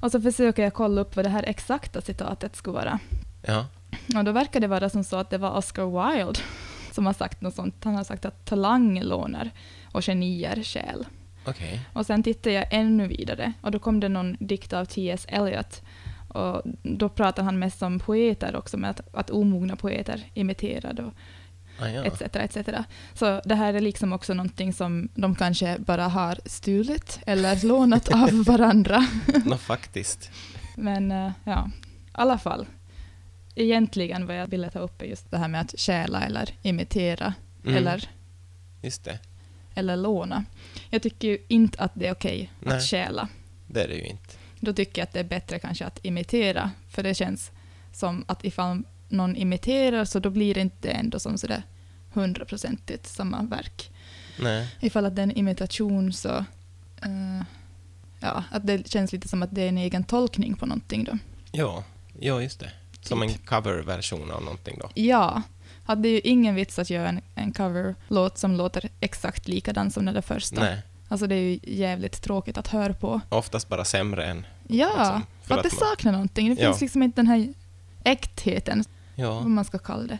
Och 0.00 0.10
så 0.10 0.20
försöker 0.20 0.62
jag 0.62 0.74
kolla 0.74 1.00
upp 1.00 1.16
vad 1.16 1.24
det 1.24 1.28
här 1.28 1.42
exakta 1.42 2.00
citatet 2.00 2.56
skulle 2.56 2.74
vara. 2.74 2.98
Ja. 3.42 3.66
Och 4.16 4.24
då 4.24 4.32
verkar 4.32 4.60
det 4.60 4.66
vara 4.66 4.90
som 4.90 5.04
så 5.04 5.16
att 5.16 5.30
det 5.30 5.38
var 5.38 5.50
Oscar 5.56 6.16
Wilde 6.16 6.40
som 6.92 7.06
har 7.06 7.12
sagt 7.12 7.40
något 7.40 7.54
sånt. 7.54 7.84
Han 7.84 7.94
har 7.94 8.04
sagt 8.04 8.24
att 8.24 8.44
talang 8.44 9.00
lånar 9.02 9.50
och 9.92 10.04
genier 10.04 10.62
stjäl. 10.62 11.06
Okej. 11.48 11.80
Och 11.92 12.06
sen 12.06 12.22
tittade 12.22 12.54
jag 12.54 12.66
ännu 12.70 13.06
vidare 13.08 13.52
och 13.60 13.70
då 13.70 13.78
kom 13.78 14.00
det 14.00 14.08
någon 14.08 14.36
dikt 14.40 14.72
av 14.72 14.84
T.S. 14.84 15.26
Eliot. 15.28 15.82
Och 16.28 16.62
då 16.82 17.08
pratar 17.08 17.42
han 17.42 17.58
mest 17.58 17.82
om 17.82 17.98
poeter 17.98 18.56
också, 18.56 18.76
med 18.76 18.90
att, 18.90 19.14
att 19.14 19.30
omogna 19.30 19.76
poeter 19.76 20.22
imiterade 20.34 21.02
och 21.04 21.12
Ah, 21.80 21.88
ja. 21.88 22.04
etc. 22.04 22.22
etc. 22.22 22.68
Så 23.14 23.40
det 23.44 23.54
här 23.54 23.74
är 23.74 23.80
liksom 23.80 24.12
också 24.12 24.34
någonting 24.34 24.72
som 24.72 25.08
de 25.14 25.34
kanske 25.34 25.76
bara 25.78 26.08
har 26.08 26.38
stulit 26.44 27.20
eller 27.26 27.66
lånat 27.66 28.08
av 28.12 28.30
varandra. 28.46 29.06
Nå, 29.44 29.56
faktiskt. 29.56 30.30
Men 30.76 31.10
eh, 31.12 31.30
ja, 31.44 31.70
i 32.06 32.10
alla 32.12 32.38
fall. 32.38 32.66
Egentligen 33.54 34.26
vad 34.26 34.36
jag 34.36 34.46
ville 34.46 34.70
ta 34.70 34.78
upp 34.78 35.02
är 35.02 35.06
just 35.06 35.30
det 35.30 35.38
här 35.38 35.48
med 35.48 35.60
att 35.60 35.74
stjäla 35.78 36.22
eller 36.22 36.50
imitera 36.62 37.34
Mm. 37.64 37.76
eller, 37.76 38.08
Just 38.82 39.04
det. 39.04 39.18
Eller 39.78 39.96
låna. 39.96 40.44
Jag 40.90 41.02
tycker 41.02 41.28
ju 41.28 41.38
inte 41.48 41.78
att 41.78 41.92
det 41.94 42.06
är 42.06 42.12
okej 42.12 42.52
Nej. 42.60 42.76
att 42.76 42.82
stjäla. 42.82 43.28
Det 43.66 43.82
är 43.82 43.88
det 43.88 43.94
ju 43.94 44.04
inte. 44.06 44.34
Då 44.60 44.72
tycker 44.72 45.00
jag 45.00 45.06
att 45.06 45.12
det 45.12 45.20
är 45.20 45.24
bättre 45.24 45.58
kanske 45.58 45.84
att 45.86 45.98
imitera, 46.02 46.70
för 46.90 47.02
det 47.02 47.14
känns 47.14 47.50
som 47.92 48.24
att 48.28 48.44
ifall 48.44 48.82
någon 49.08 49.36
imiterar 49.36 50.04
så 50.04 50.18
då 50.18 50.30
blir 50.30 50.54
det 50.54 50.60
inte 50.60 50.90
ändå 50.90 51.18
som 51.18 51.38
sådär 51.38 51.62
hundraprocentigt 52.12 53.06
samma 53.06 53.42
verk. 53.42 53.90
Nej. 54.40 54.68
Ifall 54.80 55.06
att 55.06 55.16
det 55.16 55.22
är 55.22 55.24
en 55.24 55.32
imitation 55.36 56.12
så... 56.12 56.28
eh, 57.02 57.42
ja, 58.20 58.44
att 58.50 58.66
det 58.66 58.90
känns 58.90 59.12
lite 59.12 59.28
som 59.28 59.42
att 59.42 59.54
det 59.54 59.62
är 59.62 59.68
en 59.68 59.78
egen 59.78 60.04
tolkning 60.04 60.56
på 60.56 60.66
någonting 60.66 61.04
då. 61.04 61.18
Ja, 61.52 61.84
ja 62.20 62.42
just 62.42 62.60
det. 62.60 62.70
Som 63.00 63.22
en 63.22 63.28
Typ. 63.28 63.46
coverversion 63.46 64.30
av 64.30 64.42
någonting 64.42 64.78
då. 64.80 64.90
Ja, 64.94 65.42
hade 65.88 66.08
ju 66.08 66.20
ingen 66.20 66.54
vits 66.54 66.78
att 66.78 66.90
göra 66.90 67.08
en, 67.08 67.20
en 67.34 67.52
coverlåt 67.52 68.38
som 68.38 68.56
låter 68.56 68.88
exakt 69.00 69.48
likadan 69.48 69.90
som 69.90 70.04
den 70.04 70.22
första. 70.22 70.60
Nej, 70.60 70.82
Alltså 71.08 71.26
det 71.26 71.34
är 71.34 71.40
ju 71.40 71.58
jävligt 71.62 72.22
tråkigt 72.22 72.58
att 72.58 72.68
höra 72.68 72.94
på. 72.94 73.20
oftast 73.28 73.68
bara 73.68 73.84
sämre 73.84 74.26
än... 74.26 74.46
Ja, 74.68 74.86
Liksom, 74.98 75.22
för 75.42 75.54
att, 75.54 75.66
att 75.66 75.70
det 75.72 75.76
saknar 75.76 76.12
någonting. 76.12 76.54
Det 76.54 76.62
Ja. 76.62 76.68
finns 76.68 76.80
liksom 76.80 77.02
inte 77.02 77.18
den 77.18 77.26
här 77.26 77.48
äktheten, 78.04 78.84
Ja, 79.14 79.34
vad 79.34 79.50
man 79.50 79.64
ska 79.64 79.78
kalla 79.78 80.02
det. 80.06 80.18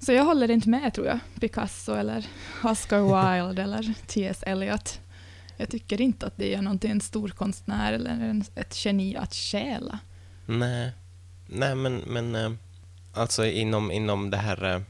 Så 0.00 0.12
jag 0.12 0.24
håller 0.24 0.50
inte 0.50 0.68
med 0.68 0.94
tror 0.94 1.06
jag, 1.06 1.18
Picasso 1.40 1.94
eller 1.94 2.26
Oscar 2.64 2.98
Wilde 3.00 3.62
eller 3.62 3.94
T.S. 4.06 4.42
Eliot. 4.46 5.00
Jag 5.56 5.68
tycker 5.68 6.00
inte 6.00 6.26
att 6.26 6.36
det 6.36 6.54
är 6.54 6.62
någonting 6.62 6.90
en 6.90 7.00
stor 7.00 7.28
konstnär 7.28 7.92
eller 7.92 8.10
en, 8.10 8.44
ett 8.54 8.84
geni 8.84 9.16
att 9.16 9.34
stjäla. 9.34 9.98
nej. 10.46 10.92
Nej, 11.52 11.74
men, 11.74 11.96
men 11.96 12.34
eh, 12.34 12.50
alltså 13.20 13.46
inom, 13.46 13.90
inom 13.90 14.30
det 14.30 14.36
här 14.36 14.74
eh, 14.74 14.80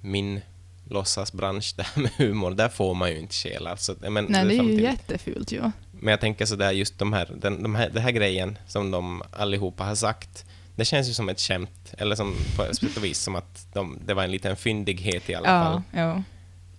min 0.00 0.40
låtsasbransch, 0.88 1.74
det 1.76 1.82
här 1.82 2.02
med 2.02 2.10
humor, 2.16 2.50
där 2.50 2.68
får 2.68 2.94
man 2.94 3.10
ju 3.10 3.18
inte 3.18 3.34
stjäla. 3.34 3.70
Alltså, 3.70 3.96
men, 4.00 4.24
Nej, 4.24 4.44
det 4.44 4.54
är 4.54 4.62
ju 4.62 4.82
jättefult 4.82 5.52
ju. 5.52 5.70
Men 5.92 6.10
jag 6.10 6.20
tänker 6.20 6.46
sådär, 6.46 6.70
just 6.72 6.98
de 6.98 7.12
här, 7.12 7.30
den, 7.36 7.62
de 7.62 7.74
här, 7.74 7.90
den 7.90 8.02
här 8.02 8.10
grejen 8.10 8.58
som 8.66 8.90
de 8.90 9.22
allihopa 9.32 9.84
har 9.84 9.94
sagt, 9.94 10.44
det 10.76 10.84
känns 10.84 11.08
ju 11.08 11.12
som 11.12 11.28
ett 11.28 11.40
skämt, 11.40 11.94
eller 11.98 12.16
som 12.16 12.34
på 12.56 12.74
sätt 12.74 12.96
och 12.96 13.04
vis 13.04 13.18
som 13.18 13.36
att 13.36 13.66
de, 13.72 13.98
det 14.06 14.14
var 14.14 14.24
en 14.24 14.30
liten 14.30 14.56
fyndighet 14.56 15.30
i 15.30 15.34
alla 15.34 15.46
fall. 15.46 15.82
Ja, 15.92 16.00
ja. 16.00 16.22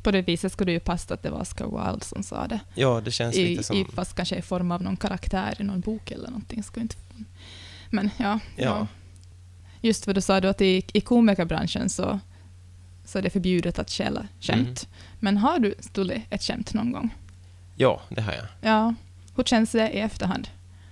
På 0.03 0.11
det 0.11 0.21
viset 0.21 0.51
skulle 0.51 0.71
det 0.71 0.73
ju 0.73 0.79
passa 0.79 1.13
att 1.13 1.23
det 1.23 1.29
var 1.29 1.41
Oscar 1.41 1.65
Wilde 1.65 2.05
som 2.05 2.23
sa 2.23 2.47
det. 2.47 2.59
Ja, 2.75 3.01
det 3.05 3.11
känns 3.11 3.35
I, 3.35 3.45
lite 3.45 3.63
som... 3.63 3.77
i, 3.77 3.85
fast 3.85 4.15
kanske 4.15 4.35
i 4.35 4.41
form 4.41 4.71
av 4.71 4.81
någon 4.81 4.97
karaktär 4.97 5.55
i 5.59 5.63
någon 5.63 5.79
bok 5.79 6.11
eller 6.11 6.27
någonting. 6.27 6.63
Ska 6.63 6.81
inte... 6.81 6.95
Men 7.89 8.09
ja, 8.17 8.39
ja. 8.55 8.63
Ja. 8.63 8.87
Just 9.83 10.07
vad 10.07 10.15
du 10.15 10.21
sa 10.21 10.39
då 10.39 10.47
att 10.47 10.61
i, 10.61 10.85
i 10.93 11.01
komikerbranschen 11.01 11.89
så, 11.89 12.19
så 13.05 13.17
är 13.17 13.21
det 13.21 13.29
förbjudet 13.29 13.79
att 13.79 13.89
stjäla 13.89 14.27
skämt. 14.39 14.87
Mm. 14.87 15.03
Men 15.19 15.37
har 15.37 15.59
du 15.59 15.75
stulit 15.79 16.23
ett 16.29 16.43
skämt 16.43 16.73
någon 16.73 16.91
gång? 16.91 17.15
Ja, 17.75 18.01
det 18.09 18.21
har 18.21 18.33
jag. 18.33 18.45
Ja. 18.61 18.93
Hur 19.35 19.43
känns 19.43 19.71
det 19.71 19.89
i 19.89 19.99
efterhand? 19.99 20.47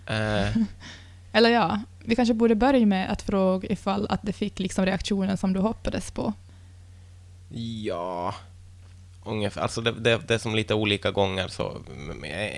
Eh, 0.08 0.58
Eller 1.32 1.50
ja, 1.50 1.80
vi 2.06 2.16
kanske 2.16 2.34
borde 2.34 2.56
börja 2.56 2.86
med 2.86 3.12
att 3.12 3.22
fråga 3.22 3.70
ifall 3.70 4.08
att 4.10 4.20
det 4.24 4.34
fick 4.34 4.60
liksom 4.60 4.86
reaktionen 4.86 5.38
som 5.38 5.54
du 5.54 5.60
hoppades 5.60 6.12
på. 6.12 6.34
ja, 7.84 8.36
ungefär. 9.26 9.62
Alltså 9.62 9.82
det, 9.82 9.92
det, 9.92 10.28
det 10.28 10.34
är 10.34 10.38
som 10.38 10.56
lite 10.56 10.74
olika 10.74 11.12
gånger. 11.12 11.48
Så, 11.48 11.78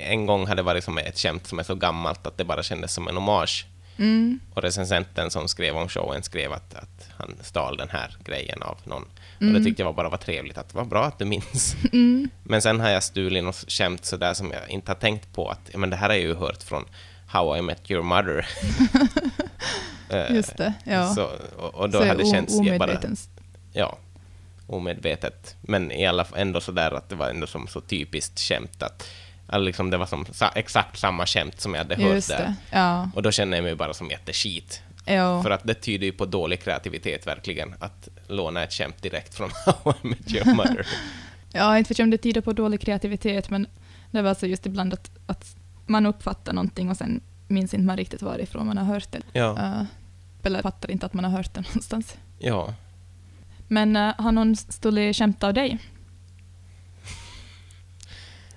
en 0.07 0.25
gång 0.25 0.47
hade 0.47 0.59
det 0.59 0.65
varit 0.65 0.83
som 0.83 0.97
ett 0.97 1.19
skämt 1.19 1.47
som 1.47 1.59
är 1.59 1.63
så 1.63 1.75
gammalt 1.75 2.27
att 2.27 2.37
det 2.37 2.45
bara 2.45 2.63
kändes 2.63 2.93
som 2.93 3.07
en 3.07 3.15
hommage. 3.15 3.65
Mm. 3.97 4.39
Och 4.53 4.61
recensenten 4.61 5.31
som 5.31 5.47
skrev 5.47 5.77
om 5.77 5.89
showen 5.89 6.23
skrev 6.23 6.53
att, 6.53 6.73
att 6.75 7.09
han 7.17 7.35
stal 7.41 7.77
den 7.77 7.89
här 7.89 8.17
grejen 8.23 8.61
av 8.61 8.77
någon. 8.83 9.03
Och 9.35 9.41
Mm. 9.41 9.53
det 9.53 9.63
tyckte 9.63 9.81
jag 9.83 9.95
bara 9.95 10.09
var 10.09 10.17
trevligt, 10.17 10.57
att 10.57 10.69
det 10.69 10.77
var 10.77 10.85
bra 10.85 11.05
att 11.05 11.19
du 11.19 11.25
minns. 11.25 11.75
Mm. 11.93 12.29
Men 12.43 12.61
sen 12.61 12.79
har 12.79 12.89
jag 12.89 13.03
stulit 13.03 13.43
något 13.43 13.65
skämt 13.71 14.05
sådär 14.05 14.33
som 14.33 14.51
jag 14.51 14.69
inte 14.69 14.91
har 14.91 14.95
tänkt 14.95 15.33
på 15.33 15.49
att 15.49 15.75
men 15.75 15.89
det 15.89 15.95
här 15.95 16.07
har 16.09 16.15
jag 16.15 16.23
ju 16.23 16.35
hört 16.35 16.63
från 16.63 16.85
How 17.27 17.57
I 17.57 17.61
Met 17.61 17.91
Your 17.91 18.03
Mother. 18.03 18.47
Eh, 20.09 20.35
Just 20.35 20.57
det, 20.57 20.73
ja. 20.83 21.13
Så, 21.15 21.29
och, 21.57 21.75
och 21.75 21.89
då 21.89 21.99
Så 21.99 22.05
hade 22.07 22.23
det 22.23 22.29
känts 22.29 22.59
bara, 22.79 22.99
ja, 23.73 23.97
omedvetet. 24.67 25.55
Men 25.61 25.91
i 25.91 26.05
alla 26.05 26.25
ändå 26.35 26.61
sådär 26.61 26.91
att 26.91 27.09
det 27.09 27.15
var 27.15 27.29
ändå 27.29 27.47
som 27.47 27.67
så 27.67 27.81
typiskt 27.81 28.39
skämt 28.39 28.83
att 28.83 29.07
alltså 29.47 29.65
liksom 29.65 29.89
det 29.89 29.97
var 29.97 30.05
som 30.05 30.25
sa, 30.31 30.49
exakt 30.49 30.99
samma 30.99 31.25
skämt 31.25 31.61
som 31.61 31.73
jag 31.73 31.79
hade 31.83 31.95
hört 31.95 32.27
där. 32.27 32.53
ja. 32.71 33.09
Och 33.15 33.21
då 33.23 33.31
känner 33.31 33.57
jag 33.57 33.63
mig 33.63 33.75
bara 33.75 33.93
som 33.93 34.09
jätteskit. 34.09 34.81
ja. 35.05 35.43
För 35.43 35.49
att 35.49 35.63
det 35.63 35.73
tyder 35.73 36.05
ju 36.05 36.11
på 36.11 36.25
dålig 36.25 36.63
kreativitet 36.63 37.27
verkligen, 37.27 37.75
att 37.79 38.07
låna 38.27 38.63
ett 38.63 38.73
skämt 38.73 39.01
direkt 39.01 39.35
från 39.35 39.49
How 39.65 39.93
I 40.03 40.07
Met 40.07 40.33
Your 40.33 40.45
Mother. 40.55 40.87
Ja, 41.53 41.77
inte 41.77 41.89
vet 41.89 41.99
jag 41.99 42.05
om 42.05 42.09
det 42.11 42.17
tyder 42.17 42.41
på 42.41 42.53
dålig 42.53 42.81
kreativitet, 42.81 43.49
men 43.49 43.67
det 44.11 44.21
var 44.21 44.33
så 44.33 44.47
just 44.47 44.65
ibland 44.65 44.93
att, 44.93 45.11
att 45.27 45.55
man 45.85 46.05
uppfattar 46.05 46.53
någonting 46.53 46.89
och 46.89 46.97
sen 46.97 47.21
minns 47.47 47.73
inte 47.73 47.85
man 47.85 47.97
riktigt 47.97 48.21
varifrån 48.21 48.67
man 48.67 48.77
har 48.77 48.85
hört 48.85 49.11
det. 49.11 49.21
Ja, 49.33 49.51
Uh, 49.51 49.83
eller 50.43 50.61
fattar 50.61 50.91
inte 50.91 51.05
att 51.05 51.13
man 51.13 51.25
har 51.25 51.31
hört 51.31 51.53
det 51.53 51.61
någonstans. 51.67 52.17
ja. 52.39 52.73
Men 53.67 53.95
uh, 53.95 54.13
har 54.17 54.31
någon 54.31 54.55
stulit 54.55 55.15
skämt 55.15 55.43
av 55.43 55.53
dig? 55.53 55.77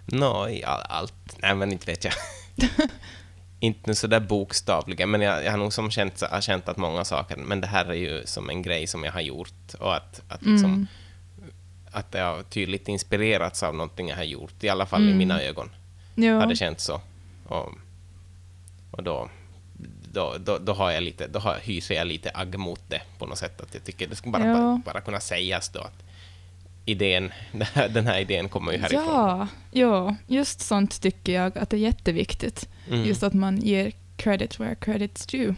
Nå, 0.06 0.48
i 0.48 0.64
all, 0.64 0.82
allt. 0.88 1.36
Nej, 1.38 1.54
men 1.54 1.72
inte 1.72 1.86
vet 1.86 2.04
jag. 2.04 2.12
inte 3.60 3.80
nu 3.84 3.94
sådär 3.94 4.20
bokstavligen, 4.20 5.10
men 5.10 5.20
jag, 5.20 5.44
jag 5.44 5.50
har 5.50 5.58
nog 5.58 5.72
som 5.72 5.90
känt, 5.90 6.20
har 6.30 6.40
känt 6.40 6.68
att 6.68 6.76
många 6.76 7.04
saker, 7.04 7.36
men 7.36 7.60
det 7.60 7.66
här 7.66 7.84
är 7.86 7.94
ju 7.94 8.26
som 8.26 8.50
en 8.50 8.62
grej 8.62 8.86
som 8.86 9.04
jag 9.04 9.12
har 9.12 9.20
gjort 9.20 9.74
och 9.78 9.96
att, 9.96 10.22
att, 10.28 10.42
liksom, 10.42 10.70
Mm. 10.72 10.86
att 11.92 12.12
det 12.12 12.20
har 12.20 12.42
tydligt 12.42 12.88
inspirerats 12.88 13.62
av 13.62 13.74
någonting 13.74 14.08
jag 14.08 14.16
har 14.16 14.24
gjort, 14.24 14.64
i 14.64 14.68
alla 14.68 14.86
fall 14.86 15.02
i 15.02 15.06
Mm. 15.06 15.18
mina 15.18 15.42
ögon. 15.42 15.70
Jo. 16.14 16.38
Har 16.38 16.46
det 16.46 16.56
känts 16.56 16.84
så. 16.84 17.00
Och, 17.46 17.72
och 18.90 19.02
då, 19.02 19.28
då, 20.12 20.34
då, 20.38 20.58
då, 20.58 20.72
har 20.72 20.90
jag 20.90 21.02
lite, 21.02 21.26
då 21.26 21.38
har, 21.38 21.56
hyser 21.62 21.94
jag 21.94 22.06
lite 22.06 22.30
agg 22.34 22.58
mot 22.58 22.80
det 22.88 23.02
på 23.18 23.26
något 23.26 23.38
sätt. 23.38 23.60
Att 23.60 23.74
jag 23.74 23.84
tycker 23.84 24.06
det 24.08 24.16
ska 24.16 24.30
bara, 24.30 24.46
Ja. 24.46 24.54
bara, 24.54 24.82
bara 24.84 25.00
kunna 25.00 25.20
sägas 25.20 25.68
då 25.68 25.80
att 25.80 26.02
idén, 26.86 27.32
den 27.90 28.06
här, 28.06 28.18
idén 28.18 28.48
kommer 28.48 28.72
ju 28.72 28.78
härifrån. 28.78 29.04
Ja, 29.04 29.48
ja, 29.70 30.16
just 30.26 30.60
sånt 30.60 31.00
tycker 31.02 31.32
jag 31.32 31.58
att 31.58 31.70
det 31.70 31.76
är 31.76 31.80
jätteviktigt. 31.80 32.68
Mm. 32.88 33.04
Just 33.04 33.22
att 33.22 33.34
man 33.34 33.56
ger 33.56 33.92
credit 34.16 34.60
where 34.60 34.74
credit's 34.74 35.30
due. 35.30 35.54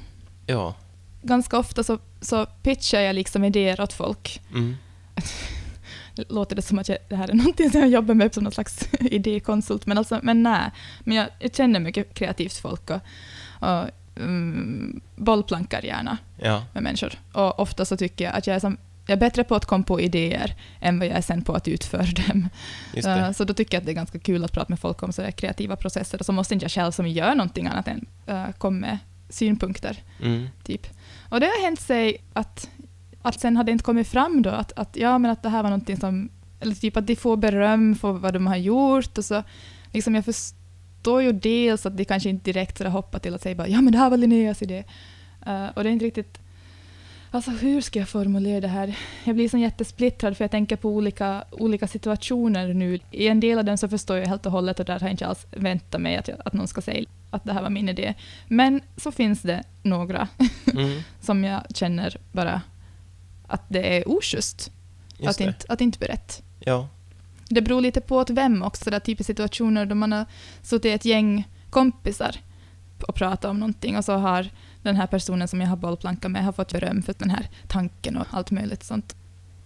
Ja. 0.46 0.74
Ganska 1.22 1.58
ofta 1.58 1.84
så, 1.84 1.98
så 2.20 2.46
pitchar 2.46 3.00
jag 3.00 3.14
liksom 3.14 3.44
idéer 3.44 3.80
åt 3.80 3.92
folk. 3.92 4.40
Mm. 4.50 4.76
låter 6.28 6.56
det 6.56 6.62
som 6.62 6.78
att 6.78 6.88
jag, 6.88 6.98
det 7.08 7.16
här 7.16 7.28
är 7.28 7.34
någonting 7.34 7.70
som 7.70 7.80
jag 7.80 7.90
jobbar 7.90 8.14
med 8.14 8.34
som 8.34 8.44
någon 8.44 8.52
slags 8.52 8.88
idékonsult, 9.00 9.86
men, 9.86 9.98
alltså, 9.98 10.20
men 10.22 10.42
nej. 10.42 10.70
Men 11.00 11.16
jag, 11.16 11.28
jag 11.38 11.54
känner 11.54 11.80
mycket 11.80 12.14
kreativt 12.14 12.56
folk 12.56 12.90
och, 12.90 13.00
och 13.60 13.90
mm, 14.16 15.00
bollplankar 15.16 15.82
gärna 15.82 16.18
Ja. 16.36 16.64
med 16.72 16.82
människor. 16.82 17.12
Och 17.32 17.60
ofta 17.60 17.84
så 17.84 17.96
tycker 17.96 18.24
jag 18.24 18.34
att 18.34 18.46
jag 18.46 18.56
är, 18.56 18.60
som, 18.60 18.76
jag 19.08 19.16
är 19.16 19.20
bättre 19.20 19.44
på 19.44 19.54
att 19.54 19.64
komma 19.64 19.84
på 19.84 20.00
idéer 20.00 20.54
än 20.80 20.98
vad 20.98 21.08
jag 21.08 21.16
är 21.16 21.20
sen 21.20 21.42
på 21.42 21.52
att 21.52 21.68
utföra 21.68 22.06
dem. 22.26 22.48
Uh, 22.96 23.02
det. 23.02 23.34
Så 23.34 23.44
då 23.44 23.54
tycker 23.54 23.76
jag 23.76 23.80
att 23.80 23.86
det 23.86 23.92
är 23.92 23.94
ganska 23.94 24.18
kul 24.18 24.44
att 24.44 24.52
prata 24.52 24.66
med 24.68 24.80
folk 24.80 25.02
om 25.02 25.12
sådär 25.12 25.30
kreativa 25.30 25.76
processer. 25.76 26.18
Och 26.18 26.26
så 26.26 26.32
måste 26.32 26.54
inte 26.54 26.64
jag 26.64 26.72
själv 26.72 26.90
som 26.90 27.08
gör 27.08 27.34
någonting 27.34 27.66
annat 27.66 27.88
än 27.88 28.06
uh, 28.28 28.52
komma 28.58 28.80
med 28.80 28.98
synpunkter. 29.28 30.02
Mm. 30.22 30.48
Typ. 30.62 30.86
Och 31.28 31.40
det 31.40 31.46
har 31.46 31.64
hänt 31.64 31.80
sig 31.80 32.16
att, 32.32 32.70
att 33.22 33.40
sen 33.40 33.56
har 33.56 33.64
det 33.64 33.72
inte 33.72 33.84
kommit 33.84 34.08
fram 34.08 34.42
då 34.42 34.50
att, 34.50 34.72
att, 34.78 34.96
ja, 34.96 35.18
men 35.18 35.30
att 35.30 35.42
det 35.42 35.48
här 35.48 35.62
var 35.62 35.70
någonting 35.70 35.96
som, 35.96 36.28
eller 36.60 36.74
typ 36.74 36.96
att 36.96 37.06
de 37.06 37.16
får 37.16 37.36
beröm 37.36 37.94
för 37.94 38.12
vad 38.12 38.32
de 38.32 38.46
har 38.46 38.56
gjort 38.56 39.18
och 39.18 39.24
så, 39.24 39.42
liksom 39.92 40.14
jag 40.14 40.24
förstår 40.24 41.22
ju 41.22 41.32
dels 41.32 41.86
att 41.86 41.96
de 41.96 42.04
kanske 42.04 42.28
inte 42.28 42.44
direkt 42.44 42.78
sådär 42.78 42.90
hoppar 42.90 43.18
till 43.18 43.34
att 43.34 43.42
säga 43.42 43.54
bara 43.54 43.68
ja 43.68 43.80
men 43.80 43.92
det 43.92 43.98
här 43.98 44.10
var 44.10 44.16
Linneas 44.16 44.62
idé. 44.62 44.84
Uh, 45.46 45.66
och 45.76 45.82
det 45.82 45.90
är 45.90 45.92
inte 45.92 46.04
riktigt, 46.04 46.38
alltså 47.30 47.50
hur 47.50 47.80
ska 47.80 47.98
jag 47.98 48.08
formulera 48.08 48.60
det 48.60 48.68
här? 48.68 48.98
Jag 49.24 49.34
blir 49.34 49.48
så 49.48 49.58
jättesplittrad 49.58 50.36
för 50.36 50.44
jag 50.44 50.50
tänker 50.50 50.76
på 50.76 50.88
olika, 50.90 51.44
olika 51.50 51.86
situationer 51.88 52.74
nu. 52.74 52.98
I 53.10 53.28
en 53.28 53.40
del 53.40 53.58
av 53.58 53.64
dem 53.64 53.76
så 53.78 53.88
förstår 53.88 54.16
jag 54.18 54.26
helt 54.26 54.46
och 54.46 54.52
hållet 54.52 54.80
och 54.80 54.86
där 54.86 55.00
har 55.00 55.06
jag 55.06 55.10
inte 55.12 55.26
alls 55.26 55.46
väntat 55.50 56.00
mig 56.00 56.16
att, 56.16 56.28
jag, 56.28 56.38
att 56.44 56.52
någon 56.52 56.68
ska 56.68 56.80
säga 56.80 57.06
att 57.30 57.44
det 57.44 57.52
här 57.52 57.62
var 57.62 57.70
min 57.70 57.88
idé. 57.88 58.14
Men 58.48 58.80
så 58.96 59.12
finns 59.12 59.42
det 59.42 59.62
några 59.82 60.28
Mm. 60.72 61.00
som 61.20 61.44
jag 61.44 61.62
känner 61.74 62.16
bara 62.32 62.62
att 63.46 63.62
det 63.68 63.96
är 63.98 64.08
oschysst 64.08 64.70
Just 65.18 65.30
att 65.30 65.38
det. 65.38 65.44
inte, 65.44 65.66
att 65.68 65.80
inte 65.80 65.98
berätta. 65.98 66.34
Ja. 66.60 66.88
Det 67.48 67.62
beror 67.62 67.80
lite 67.80 68.00
på 68.00 68.16
åt 68.16 68.30
vem 68.30 68.62
också, 68.62 68.90
där 68.90 69.00
typ 69.00 69.20
i 69.20 69.24
situationer 69.24 69.86
då 69.86 69.94
man 69.94 70.12
har 70.12 70.26
suttit 70.62 70.94
ett 70.94 71.04
gäng 71.04 71.48
kompisar 71.70 72.36
och 73.08 73.14
pratat 73.14 73.44
om 73.44 73.58
någonting 73.60 73.96
och 73.96 74.04
så 74.04 74.12
har 74.12 74.48
den 74.88 74.96
här 74.96 75.06
personen 75.06 75.48
som 75.48 75.60
jag 75.60 75.68
har 75.68 75.76
bollplankat 75.76 76.30
med 76.30 76.44
har 76.44 76.52
fått 76.52 76.72
beröm 76.72 77.02
för 77.02 77.14
den 77.18 77.30
här 77.30 77.48
tanken 77.68 78.16
och 78.16 78.26
allt 78.30 78.50
möjligt 78.50 78.82
sånt. 78.84 79.16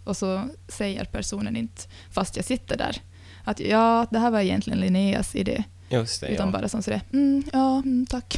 Och 0.05 0.17
så 0.17 0.49
säger 0.69 1.05
personen 1.05 1.57
inte, 1.57 1.83
fast 2.11 2.37
jag 2.37 2.45
sitter 2.45 2.77
där, 2.77 2.97
att 3.45 3.61
ja, 3.61 4.07
det 4.11 4.19
här 4.19 4.31
var 4.31 4.41
egentligen 4.41 4.81
Linneas 4.81 5.35
idé. 5.35 5.65
Just 5.89 6.21
det, 6.21 6.29
Utan 6.29 6.47
ja. 6.49 6.53
bara 6.53 6.69
som 6.69 6.83
sådär, 6.83 7.01
mm, 7.13 7.43
ja, 7.53 7.77
mm, 7.79 8.07
tack. 8.07 8.37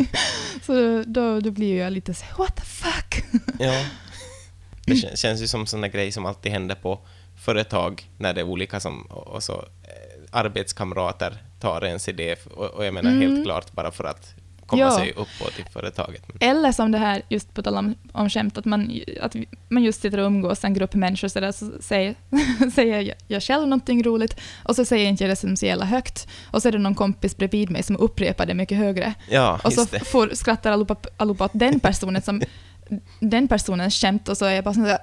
så 0.66 1.04
då, 1.06 1.40
då 1.40 1.50
blir 1.50 1.76
jag 1.78 1.92
lite 1.92 2.14
så 2.14 2.24
what 2.38 2.56
the 2.56 2.62
fuck? 2.62 3.24
ja. 3.58 3.84
Det 4.86 4.92
kän- 4.94 5.16
känns 5.16 5.40
ju 5.42 5.46
som 5.46 5.66
sån 5.66 5.80
där 5.80 5.88
grej 5.88 6.12
som 6.12 6.26
alltid 6.26 6.52
händer 6.52 6.74
på 6.74 6.98
företag 7.36 8.08
när 8.18 8.34
det 8.34 8.40
är 8.40 8.44
olika 8.44 8.80
som, 8.80 9.02
och 9.02 9.42
så 9.42 9.52
eh, 9.62 10.20
arbetskamrater 10.30 11.42
tar 11.60 11.84
ens 11.84 12.08
idé, 12.08 12.36
och, 12.54 12.64
och 12.70 12.84
jag 12.84 12.94
menar 12.94 13.10
Mm. 13.10 13.22
helt 13.22 13.44
klart 13.44 13.72
bara 13.72 13.90
för 13.90 14.04
att 14.04 14.34
komma 14.70 14.82
Ja. 14.82 14.90
sig 14.98 15.10
uppåt 15.12 15.58
i 15.58 15.64
företaget. 15.72 16.22
Men, 16.28 16.48
Eller 16.50 16.72
som 16.72 16.92
det 16.92 16.98
här, 16.98 17.22
just 17.28 17.54
på 17.54 17.62
tal 17.62 17.76
om, 17.76 17.94
om 18.12 18.30
skämt, 18.30 18.58
att 18.58 18.64
man, 18.64 19.00
att 19.20 19.36
man 19.68 19.82
just 19.82 20.02
sitter 20.02 20.18
och 20.18 20.26
umgås, 20.26 20.64
en 20.64 20.74
grupp 20.74 20.94
människor, 20.94 21.28
så, 21.28 21.40
där, 21.40 21.52
så 21.52 21.70
säger, 21.80 22.14
säger 22.74 23.00
jag, 23.00 23.16
jag 23.28 23.42
själv 23.42 23.62
någonting 23.62 24.02
roligt, 24.02 24.40
och 24.64 24.76
så 24.76 24.84
säger 24.84 25.08
inte 25.08 25.24
jag 25.24 25.30
det 25.30 25.36
som 25.36 25.56
så 25.56 25.66
jävla 25.66 25.84
högt, 25.84 26.28
och 26.50 26.62
så 26.62 26.68
är 26.68 26.72
det 26.72 26.78
någon 26.78 26.94
kompis 26.94 27.36
bredvid 27.36 27.70
mig 27.70 27.82
som 27.82 27.96
upprepar 27.96 28.46
det 28.46 28.54
mycket 28.54 28.78
högre. 28.78 29.14
ja, 29.30 29.60
Och 29.64 29.72
så 29.72 29.84
det. 29.84 30.04
får, 30.04 30.30
skrattar 30.34 30.72
allihopa, 30.72 30.96
allihopa 31.16 31.44
åt 31.44 31.50
den 31.54 31.80
personen 31.80 32.22
som 32.22 32.42
den 33.20 33.48
personens 33.48 33.94
skämt 34.00 34.28
och 34.28 34.36
så 34.36 34.44
är 34.44 34.52
jag 34.54 34.64
bara 34.64 34.74
sån 34.74 34.82
där, 34.82 34.98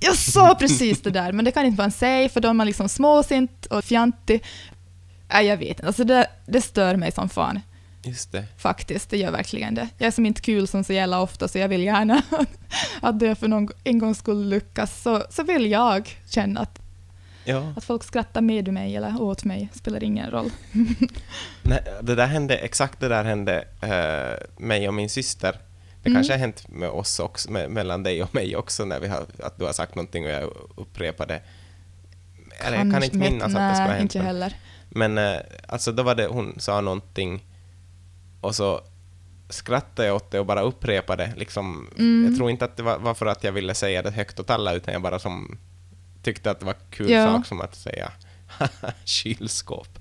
jag 0.00 0.16
sa 0.16 0.54
precis 0.54 1.02
det 1.02 1.10
där, 1.10 1.32
men 1.32 1.44
det 1.44 1.50
kan 1.50 1.66
inte 1.66 1.82
man 1.82 1.90
säga 1.90 2.28
för 2.28 2.40
då 2.40 2.48
är 2.48 2.52
man 2.52 2.66
liksom 2.66 2.88
småsint 2.88 3.66
och 3.66 3.84
fjantig. 3.84 4.42
Nej, 5.32 5.46
jag 5.46 5.56
vet 5.56 5.68
inte, 5.68 5.86
alltså 5.86 6.04
det, 6.04 6.26
det 6.46 6.60
stör 6.60 6.96
mig 6.96 7.12
som 7.12 7.28
fan 7.28 7.60
Just 8.04 8.32
det. 8.32 8.44
faktiskt, 8.58 9.10
det 9.10 9.16
gör 9.18 9.30
verkligen 9.30 9.74
det. 9.74 9.88
Jag 9.98 10.06
är 10.06 10.10
som 10.10 10.26
inte 10.26 10.40
kul 10.40 10.68
som 10.68 10.84
så 10.84 10.92
jävla 10.92 11.20
ofta 11.20 11.48
så 11.48 11.58
jag 11.58 11.68
vill 11.68 11.82
gärna 11.82 12.22
att 13.00 13.18
det 13.20 13.34
för 13.34 13.48
någon 13.48 13.68
en 13.84 13.98
gång 13.98 14.14
skulle 14.14 14.44
lyckas, 14.46 15.02
så, 15.02 15.22
så 15.30 15.42
vill 15.42 15.70
jag 15.70 16.18
känna 16.30 16.60
att, 16.60 16.78
Ja. 17.44 17.72
att 17.76 17.84
folk 17.84 18.04
skrattar 18.04 18.40
med 18.40 18.72
mig 18.72 18.96
eller 18.96 19.22
åt 19.22 19.44
mig, 19.44 19.68
spelar 19.72 20.04
ingen 20.04 20.30
roll. 20.30 20.50
Nej, 21.62 21.82
det 22.02 22.14
där 22.14 22.26
hände, 22.26 22.56
exakt 22.56 23.00
det 23.00 23.08
där 23.08 23.24
hände 23.24 23.64
eh, 23.80 24.62
mig 24.64 24.88
och 24.88 24.94
min 24.94 25.08
syster. 25.10 25.52
Det 26.02 26.08
Mm. 26.08 26.16
kanske 26.16 26.32
har 26.32 26.38
hänt 26.38 26.68
med 26.68 26.88
oss 26.88 27.18
också, 27.20 27.50
med, 27.50 27.70
mellan 27.70 28.02
dig 28.02 28.22
och 28.22 28.34
mig 28.34 28.56
också, 28.56 28.84
när 28.84 29.00
vi 29.00 29.08
har, 29.08 29.26
att 29.42 29.58
du 29.58 29.64
har 29.64 29.72
sagt 29.72 29.94
någonting 29.94 30.24
och 30.24 30.30
jag 30.30 30.50
upprepade. 30.76 31.40
Eller 32.60 32.76
jag 32.78 32.92
kan 32.92 33.02
inte 33.02 33.16
minnas 33.16 33.42
att 33.42 33.70
det 33.70 33.74
skulle 33.74 33.88
ha 33.88 33.94
hänt. 33.94 34.14
inte 34.14 34.26
heller. 34.26 34.54
men 34.88 35.18
eh, 35.18 35.36
alltså 35.68 35.92
då 35.92 36.02
var 36.02 36.14
det, 36.14 36.26
hon 36.26 36.54
sa 36.58 36.80
någonting 36.80 37.44
och 38.42 38.54
så 38.54 38.80
skrattade 39.48 40.08
jag 40.08 40.16
åt 40.16 40.30
det 40.30 40.40
och 40.40 40.46
bara 40.46 40.60
upprepade. 40.60 41.32
Liksom, 41.36 41.88
Mm. 41.98 42.24
Jag 42.28 42.36
tror 42.36 42.50
inte 42.50 42.64
att 42.64 42.76
det 42.76 42.82
var, 42.82 42.98
var 42.98 43.14
för 43.14 43.26
att 43.26 43.44
jag 43.44 43.52
ville 43.52 43.74
säga 43.74 44.02
det 44.02 44.10
högt 44.10 44.40
åt 44.40 44.50
alla, 44.50 44.72
utan 44.74 44.92
jag 44.94 45.02
bara 45.02 45.18
som 45.18 45.58
tyckte 46.22 46.50
att 46.50 46.60
det 46.60 46.66
var 46.66 46.76
kul 46.90 47.10
Ja. 47.10 47.26
sak 47.26 47.46
som 47.46 47.60
att 47.60 47.74
säga 47.74 48.12
kylskåp. 49.04 49.98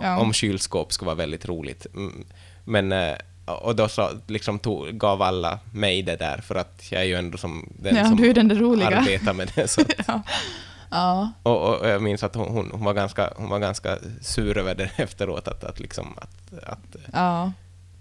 Ja. 0.00 0.18
Om 0.20 0.32
kylskåp 0.32 0.92
skulle 0.92 1.06
vara 1.06 1.16
väldigt 1.16 1.46
roligt. 1.46 1.86
Mm, 1.94 2.24
Men, 2.64 2.92
eh, 2.92 3.14
och 3.46 3.76
då 3.76 3.88
så, 3.88 4.10
liksom 4.26 4.58
tog, 4.58 4.98
gav 4.98 5.22
alla 5.22 5.58
mig 5.72 6.02
det 6.02 6.16
där, 6.16 6.38
för 6.38 6.54
att 6.54 6.92
jag 6.92 7.00
är 7.00 7.06
ju 7.06 7.14
ändå 7.14 7.38
som 7.38 7.68
den 7.78 7.96
Ja, 7.96 8.04
som 8.04 8.16
den 8.16 8.36
arbetar 8.98 9.32
med 9.32 9.52
det. 9.54 9.68
Så. 9.68 9.80
Ja. 10.06 10.22
ja. 10.90 11.32
Och, 11.42 11.78
och, 11.80 11.88
jag 11.88 12.02
minns 12.02 12.22
att 12.24 12.34
hon, 12.34 12.48
hon, 12.48 12.70
hon, 12.72 12.84
var 12.84 12.94
ganska, 12.94 13.32
hon 13.36 13.48
var 13.48 13.58
ganska 13.58 13.98
sur 14.20 14.58
över 14.58 14.74
det 14.74 14.90
efteråt, 14.96 15.48
att, 15.48 15.64
att, 15.64 15.80
liksom, 15.80 16.14
att, 16.18 16.64
att 16.64 16.96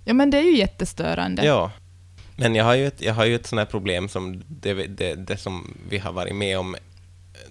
Ja. 0.03 0.13
men 0.13 0.29
det 0.29 0.37
är 0.37 0.41
ju 0.43 0.57
jättestörande. 0.57 1.45
Ja. 1.45 1.71
Men 2.35 2.55
jag 2.55 2.65
har 2.65 2.75
ju 2.75 2.87
ett, 2.87 3.01
jag 3.01 3.13
har 3.13 3.25
ju 3.25 3.35
ett 3.35 3.47
sånt 3.47 3.59
här 3.59 3.65
problem 3.65 4.09
som 4.09 4.43
det, 4.47 4.73
det, 4.73 5.15
det 5.15 5.37
som 5.37 5.77
vi 5.89 5.97
har 5.97 6.11
varit 6.13 6.35
med 6.35 6.59
om, 6.59 6.75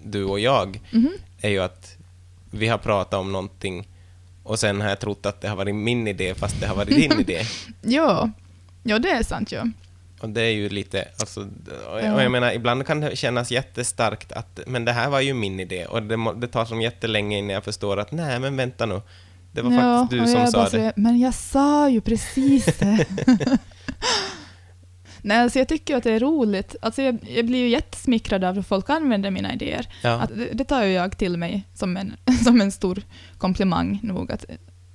du 0.03 0.23
och 0.23 0.39
jag, 0.39 0.79
Mhm. 0.91 1.09
är 1.41 1.49
ju 1.49 1.59
att 1.59 1.95
vi 2.51 2.67
har 2.67 2.77
pratat 2.77 3.19
om 3.19 3.31
någonting 3.31 3.87
och 4.43 4.59
sen 4.59 4.81
har 4.81 4.89
jag 4.89 4.99
trott 4.99 5.25
att 5.25 5.41
det 5.41 5.47
har 5.47 5.55
varit 5.55 5.75
min 5.75 6.07
idé 6.07 6.35
fast 6.35 6.59
det 6.61 6.67
har 6.67 6.75
varit 6.75 6.95
din 6.95 7.11
idé. 7.19 7.41
Ja. 7.81 8.29
ja, 8.83 8.99
det 8.99 9.09
är 9.09 9.23
sant. 9.23 9.51
Ja. 9.51 9.63
Och 10.19 10.29
det 10.29 10.41
är 10.41 10.49
ju 10.51 10.69
lite, 10.69 11.07
alltså, 11.19 11.41
och 11.41 12.01
Ja. 12.03 12.13
och 12.15 12.21
jag 12.23 12.31
menar, 12.31 12.51
ibland 12.53 12.87
kan 12.87 12.99
det 12.99 13.15
kännas 13.15 13.51
jättestarkt 13.51 14.31
att, 14.31 14.59
men 14.67 14.85
det 14.85 14.91
här 14.91 15.09
var 15.09 15.19
ju 15.21 15.33
min 15.33 15.59
idé 15.59 15.85
och 15.85 16.03
det, 16.03 16.17
det 16.35 16.47
tar 16.47 16.65
som 16.65 16.81
jättelänge 16.81 17.37
innan 17.37 17.49
jag 17.49 17.63
förstår 17.63 17.97
att 17.99 18.11
nej, 18.11 18.39
men 18.39 18.55
vänta 18.57 18.85
nu, 18.85 19.01
det 19.53 19.61
var 19.61 19.71
ja, 19.71 19.99
faktiskt 20.01 20.35
du 20.35 20.41
som 20.41 20.47
sa 20.47 20.69
det. 20.69 20.93
Men 20.95 21.19
jag 21.19 21.33
sa 21.33 21.89
ju 21.89 22.01
precis 22.01 22.65
det. 22.65 23.05
Nej, 25.21 25.37
alltså 25.37 25.59
jag 25.59 25.67
tycker 25.67 25.97
att 25.97 26.03
det 26.03 26.11
är 26.11 26.19
roligt. 26.19 26.75
Alltså 26.81 27.01
jag, 27.01 27.17
jag 27.35 27.45
blir 27.45 27.59
ju 27.59 27.69
jättesmickrad 27.69 28.43
av 28.43 28.59
att 28.59 28.67
folk 28.67 28.89
använder 28.89 29.31
mina 29.31 29.53
idéer. 29.53 29.87
Ja. 30.01 30.21
Att 30.21 30.29
det, 30.29 30.49
det 30.53 30.63
tar 30.63 30.83
ju 30.83 30.91
jag 30.91 31.17
till 31.17 31.37
mig 31.37 31.67
som 31.73 31.97
en, 31.97 32.13
som 32.43 32.61
en 32.61 32.71
stor 32.71 33.01
komplimang 33.37 33.99
nog. 34.03 34.31
Att, 34.31 34.45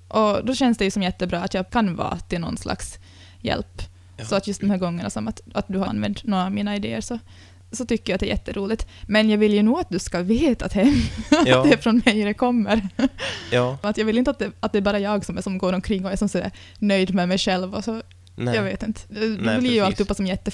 och 0.09 0.45
då 0.45 0.55
känns 0.55 0.79
det 0.79 0.85
ju 0.85 0.91
som 0.91 1.03
jättebra 1.03 1.41
att 1.41 1.55
jag 1.55 1.71
kan 1.71 1.97
vara 1.97 2.19
till 2.19 2.41
någon 2.41 2.57
slags 2.57 2.99
hjälp. 3.41 3.83
Ja. 4.17 4.25
Så 4.25 4.37
att 4.37 4.47
just 4.47 4.61
de 4.61 4.71
här 4.71 4.79
gångerna 4.79 5.11
som 5.11 5.29
att, 5.29 5.41
att 5.55 5.69
du 5.69 5.79
har 5.79 5.87
använt 5.87 6.25
några 6.25 6.45
av 6.45 6.53
mina 6.53 6.77
idéer 6.77 7.01
så, 7.01 7.19
så 7.73 7.87
tycker 7.87 8.13
jag 8.13 8.15
att 8.15 8.21
det 8.21 8.27
är 8.27 8.31
jätteroligt. 8.31 8.87
Men 9.07 9.31
jag 9.31 9.39
vill 9.39 9.55
ju 9.55 9.63
nog 9.63 9.81
att 9.81 9.91
du 9.91 9.99
ska 9.99 10.23
veta 10.23 10.65
att, 10.65 10.73
hem, 10.73 10.95
Ja. 11.47 11.59
att 11.59 11.65
det 11.65 11.73
är 11.73 11.77
från 11.77 12.03
mig 12.05 12.25
det 12.25 12.35
kommer. 12.35 12.89
Ja, 13.53 13.79
Att 13.83 13.99
jag 13.99 14.05
vill 14.05 14.19
inte 14.19 14.31
att 14.31 14.39
det, 14.39 14.53
att 14.61 14.73
det 14.73 14.79
är 14.79 14.83
bara 14.83 14.99
jag 14.99 15.25
som, 15.25 15.39
är, 15.39 15.43
som 15.43 15.59
går 15.59 15.73
omkring 15.73 16.05
och 16.05 16.13
är 16.13 16.17
som 16.17 16.29
sådär 16.29 16.51
nöjd 16.79 17.15
med 17.15 17.29
mig 17.29 17.39
själv. 17.39 17.75
Och 17.75 17.85
så, 17.85 18.03
nej. 18.37 18.55
jag 18.57 18.63
vet 18.63 18.83
inte. 18.83 19.01
Det, 19.09 19.21
Nej, 19.21 19.37
blir 19.39 19.53
ju 19.53 19.61
precis. 19.61 19.83
alltihopa 19.83 20.15
som 20.15 20.27
jätte. 20.27 20.51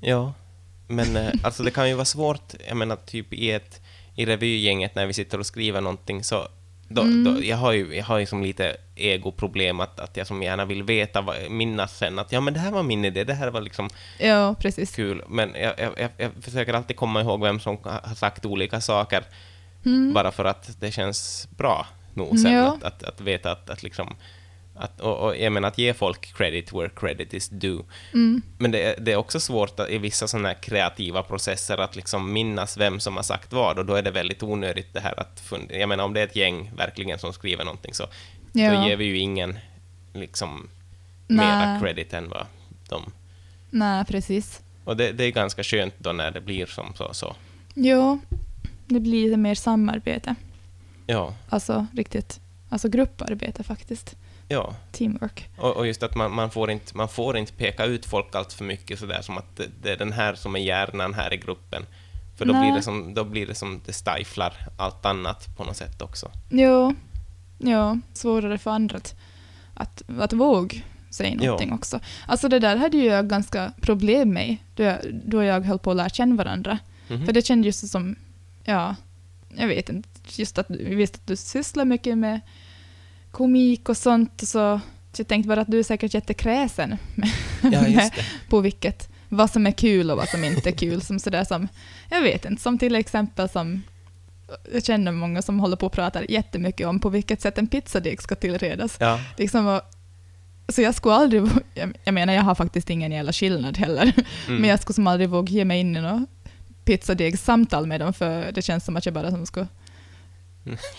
Ja, 0.00 0.32
men 0.88 1.16
eh, 1.16 1.32
alltså 1.42 1.62
det 1.62 1.70
kan 1.70 1.88
ju 1.88 1.94
vara 1.94 2.04
svårt, 2.04 2.54
jag 2.68 2.76
menar 2.76 2.96
typ 2.96 3.32
i 3.32 3.50
ett 3.50 3.80
i 4.16 4.26
revygänget 4.26 4.94
när 4.94 5.06
vi 5.06 5.12
sitter 5.12 5.38
och 5.38 5.46
skriver 5.46 5.80
någonting 5.80 6.24
så 6.24 6.48
då, 6.92 7.02
Mm. 7.02 7.24
då, 7.24 7.44
jag 7.44 7.56
har 7.56 7.72
ju 7.72 7.96
jag 7.96 8.04
har 8.04 8.18
ju 8.18 8.26
som 8.26 8.42
lite 8.42 8.76
egoproblem 8.96 9.80
att, 9.80 10.00
att 10.00 10.16
jag 10.16 10.26
som 10.26 10.42
gärna 10.42 10.64
vill 10.64 10.82
veta, 10.82 11.20
vad, 11.20 11.36
minnas 11.50 11.98
sen 11.98 12.18
att 12.18 12.32
ja 12.32 12.40
men 12.40 12.54
det 12.54 12.60
här 12.60 12.70
var 12.70 12.82
min 12.82 13.04
idé, 13.04 13.24
det 13.24 13.34
här 13.34 13.50
var 13.50 13.60
liksom 13.60 13.88
Ja, 14.18 14.54
precis. 14.58 14.94
kul, 14.96 15.22
men 15.28 15.50
jag, 15.54 15.74
jag, 15.78 15.92
jag, 15.96 16.10
jag 16.16 16.30
försöker 16.40 16.74
alltid 16.74 16.96
komma 16.96 17.20
ihåg 17.20 17.42
vem 17.42 17.60
som 17.60 17.78
har 17.82 18.14
sagt 18.14 18.44
olika 18.46 18.80
saker 18.80 19.24
Mm. 19.84 20.12
bara 20.12 20.30
för 20.32 20.44
att 20.44 20.80
det 20.80 20.90
känns 20.90 21.48
bra 21.56 21.86
nog 22.14 22.38
sen 22.38 22.52
Ja. 22.52 22.66
att, 22.74 22.82
att, 22.84 23.02
att 23.02 23.20
veta 23.20 23.52
att, 23.52 23.70
att 23.70 23.82
liksom 23.82 24.14
att, 24.80 25.00
och, 25.00 25.18
och 25.18 25.36
jag 25.36 25.52
menar 25.52 25.68
att 25.68 25.78
ge 25.78 25.94
folk 25.94 26.34
credit 26.36 26.72
where 26.72 26.88
credit 26.88 27.34
is 27.34 27.48
due 27.48 27.82
Mm. 28.12 28.42
men 28.58 28.70
det, 28.70 28.82
är- 28.82 29.00
det 29.00 29.12
är 29.12 29.16
också 29.16 29.40
svårt 29.40 29.80
att, 29.80 29.90
i 29.90 29.98
vissa 29.98 30.28
sådana 30.28 30.48
här 30.48 30.54
kreativa 30.62 31.22
processer 31.22 31.78
att 31.78 31.96
liksom 31.96 32.32
minnas 32.32 32.76
vem 32.76 33.00
som 33.00 33.16
har 33.16 33.22
sagt 33.22 33.52
vad 33.52 33.78
och 33.78 33.86
då 33.86 33.94
är 33.94 34.02
det 34.02 34.10
väldigt 34.10 34.42
onödigt 34.42 34.92
det 34.94 35.00
här 35.00 35.20
att 35.20 35.40
fund- 35.40 35.70
jag 35.72 35.88
menar 35.88 36.04
om 36.04 36.12
det 36.14 36.20
är 36.20 36.24
ett 36.24 36.36
gäng 36.36 36.70
verkligen 36.76 37.18
som 37.18 37.32
skriver 37.32 37.64
någonting 37.64 37.94
så 37.94 38.02
då 38.52 38.60
Ja. 38.60 38.88
ger 38.88 38.96
vi 38.96 39.04
ju 39.04 39.18
ingen 39.18 39.58
liksom 40.14 40.68
mera 41.28 41.80
credit 41.80 42.12
än 42.14 42.28
vad 42.28 42.46
de 42.88 43.12
Nej, 43.70 44.04
precis. 44.04 44.60
och 44.84 44.96
det, 44.96 45.12
det 45.12 45.24
är 45.24 45.30
ganska 45.30 45.62
skönt 45.62 45.94
då 45.98 46.12
när 46.12 46.30
det 46.30 46.40
blir 46.40 46.66
som 46.66 46.94
så, 46.94 47.14
så. 47.14 47.36
Jo, 47.74 48.18
det 48.86 49.00
blir 49.00 49.24
lite 49.24 49.36
mer 49.36 49.54
samarbete. 49.54 50.34
ja, 51.06 51.34
Alltså 51.48 51.86
riktigt, 51.96 52.40
alltså 52.68 52.88
grupparbete 52.88 53.62
faktiskt. 53.62 54.16
Ja 54.50 54.74
Teamwork. 54.92 55.48
och, 55.56 55.76
och 55.76 55.86
just 55.86 56.02
att 56.02 56.14
man, 56.14 56.34
man, 56.34 56.50
får 56.50 56.70
inte, 56.70 56.96
man 56.96 57.08
får 57.08 57.36
inte 57.36 57.52
peka 57.52 57.84
ut 57.84 58.06
folk 58.06 58.34
allt 58.34 58.52
för 58.52 58.64
mycket 58.64 58.98
sådär 58.98 59.22
som 59.22 59.38
att 59.38 59.56
det, 59.56 59.66
det 59.82 59.92
är 59.92 59.96
den 59.96 60.12
här 60.12 60.34
som 60.34 60.56
är 60.56 60.60
hjärnan 60.60 61.14
här 61.14 61.34
i 61.34 61.36
gruppen 61.36 61.86
för 62.36 62.44
då 62.44 62.52
Nej. 62.52 62.62
blir, 62.62 62.76
det 62.76 62.82
som, 62.82 63.14
då 63.14 63.24
blir 63.24 63.46
det 63.46 63.54
som 63.54 63.80
det 63.86 63.92
stiflar 63.92 64.54
allt 64.76 65.06
annat 65.06 65.56
på 65.56 65.64
något 65.64 65.76
sätt 65.76 66.02
också. 66.02 66.30
Jo, 66.50 66.94
ja, 67.58 67.98
svårare 68.12 68.58
för 68.58 68.70
andra 68.70 68.96
att, 68.96 69.14
att, 69.74 70.02
att 70.18 70.32
våga 70.32 70.76
säga 71.10 71.34
någonting 71.34 71.72
också. 71.72 72.00
Alltså 72.26 72.48
det 72.48 72.58
där 72.58 72.76
hade 72.76 72.96
ju 72.96 73.04
jag 73.04 73.28
ganska 73.28 73.72
problem 73.80 74.32
med 74.32 74.56
då 74.74 74.82
jag, 74.82 74.98
då 75.12 75.42
jag 75.42 75.60
höll 75.60 75.78
på 75.78 75.90
att 75.90 75.96
lära 75.96 76.08
känna 76.08 76.34
varandra. 76.34 76.78
Mhm. 77.08 77.26
För 77.26 77.32
det 77.32 77.46
kändes 77.46 77.66
just 77.66 77.92
som, 77.92 78.16
ja, 78.64 78.96
jag 79.56 79.68
vet 79.68 79.88
inte, 79.88 80.08
just 80.28 80.58
att 80.58 80.70
vi 80.70 80.94
visste 80.94 81.16
att 81.16 81.26
du 81.26 81.36
sysslar 81.36 81.84
mycket 81.84 82.18
med 82.18 82.40
komik 83.30 83.88
och 83.88 83.96
sånt. 83.96 84.48
Så 84.48 84.80
jag 85.16 85.28
tänkte 85.28 85.48
bara 85.48 85.60
att 85.60 85.70
du 85.70 85.78
är 85.78 85.82
säkert 85.82 86.14
jättekräsen 86.14 86.96
med, 87.14 87.30
Ja, 87.72 87.86
just 87.86 88.14
det. 88.14 88.24
på 88.48 88.60
vilket, 88.60 89.08
vad 89.28 89.50
som 89.50 89.66
är 89.66 89.72
kul 89.72 90.10
och 90.10 90.16
vad 90.16 90.28
som 90.28 90.44
inte 90.44 90.68
är 90.68 90.72
kul. 90.72 91.00
Som 91.00 91.18
sådär 91.18 91.44
som, 91.44 91.68
jag 92.10 92.22
vet 92.22 92.44
inte, 92.44 92.62
som 92.62 92.78
till 92.78 92.94
exempel 92.94 93.48
som, 93.48 93.82
jag 94.72 94.84
känner 94.84 95.12
många 95.12 95.42
som 95.42 95.60
håller 95.60 95.76
på 95.76 95.86
och 95.86 95.92
pratar 95.92 96.30
jättemycket 96.30 96.86
om 96.86 97.00
på 97.00 97.08
vilket 97.08 97.40
sätt 97.40 97.58
en 97.58 97.66
pizzadeg 97.66 98.22
ska 98.22 98.34
tillredas. 98.34 98.96
Ja, 99.00 99.20
Liksom, 99.36 99.66
och, 99.66 99.80
så 100.68 100.82
jag 100.82 100.94
skulle 100.94 101.14
aldrig, 101.14 101.42
jag, 102.04 102.14
menar 102.14 102.32
jag 102.32 102.42
har 102.42 102.54
faktiskt 102.54 102.90
ingen 102.90 103.12
jävla 103.12 103.32
skillnad 103.32 103.78
heller, 103.78 104.02
mm. 104.02 104.60
men 104.60 104.70
jag 104.70 104.80
skulle 104.80 104.94
som 104.94 105.06
aldrig 105.06 105.28
våga 105.28 105.52
ge 105.52 105.64
mig 105.64 105.80
in 105.80 105.96
i 105.96 106.00
något 106.00 106.28
pizzadegssamtal 106.84 107.86
med 107.86 108.00
dem 108.00 108.12
för 108.12 108.52
det 108.52 108.62
känns 108.62 108.84
som 108.84 108.96
att 108.96 109.06
jag 109.06 109.14
bara 109.14 109.30
som 109.30 109.46
ska... 109.46 109.66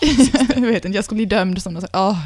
Jag 0.54 0.60
vet 0.60 0.84
inte, 0.84 0.98
jag 0.98 1.04
skulle 1.04 1.16
bli 1.16 1.24
dömd 1.24 1.62
som 1.62 1.74
säger 1.74 1.88
ah, 1.92 2.16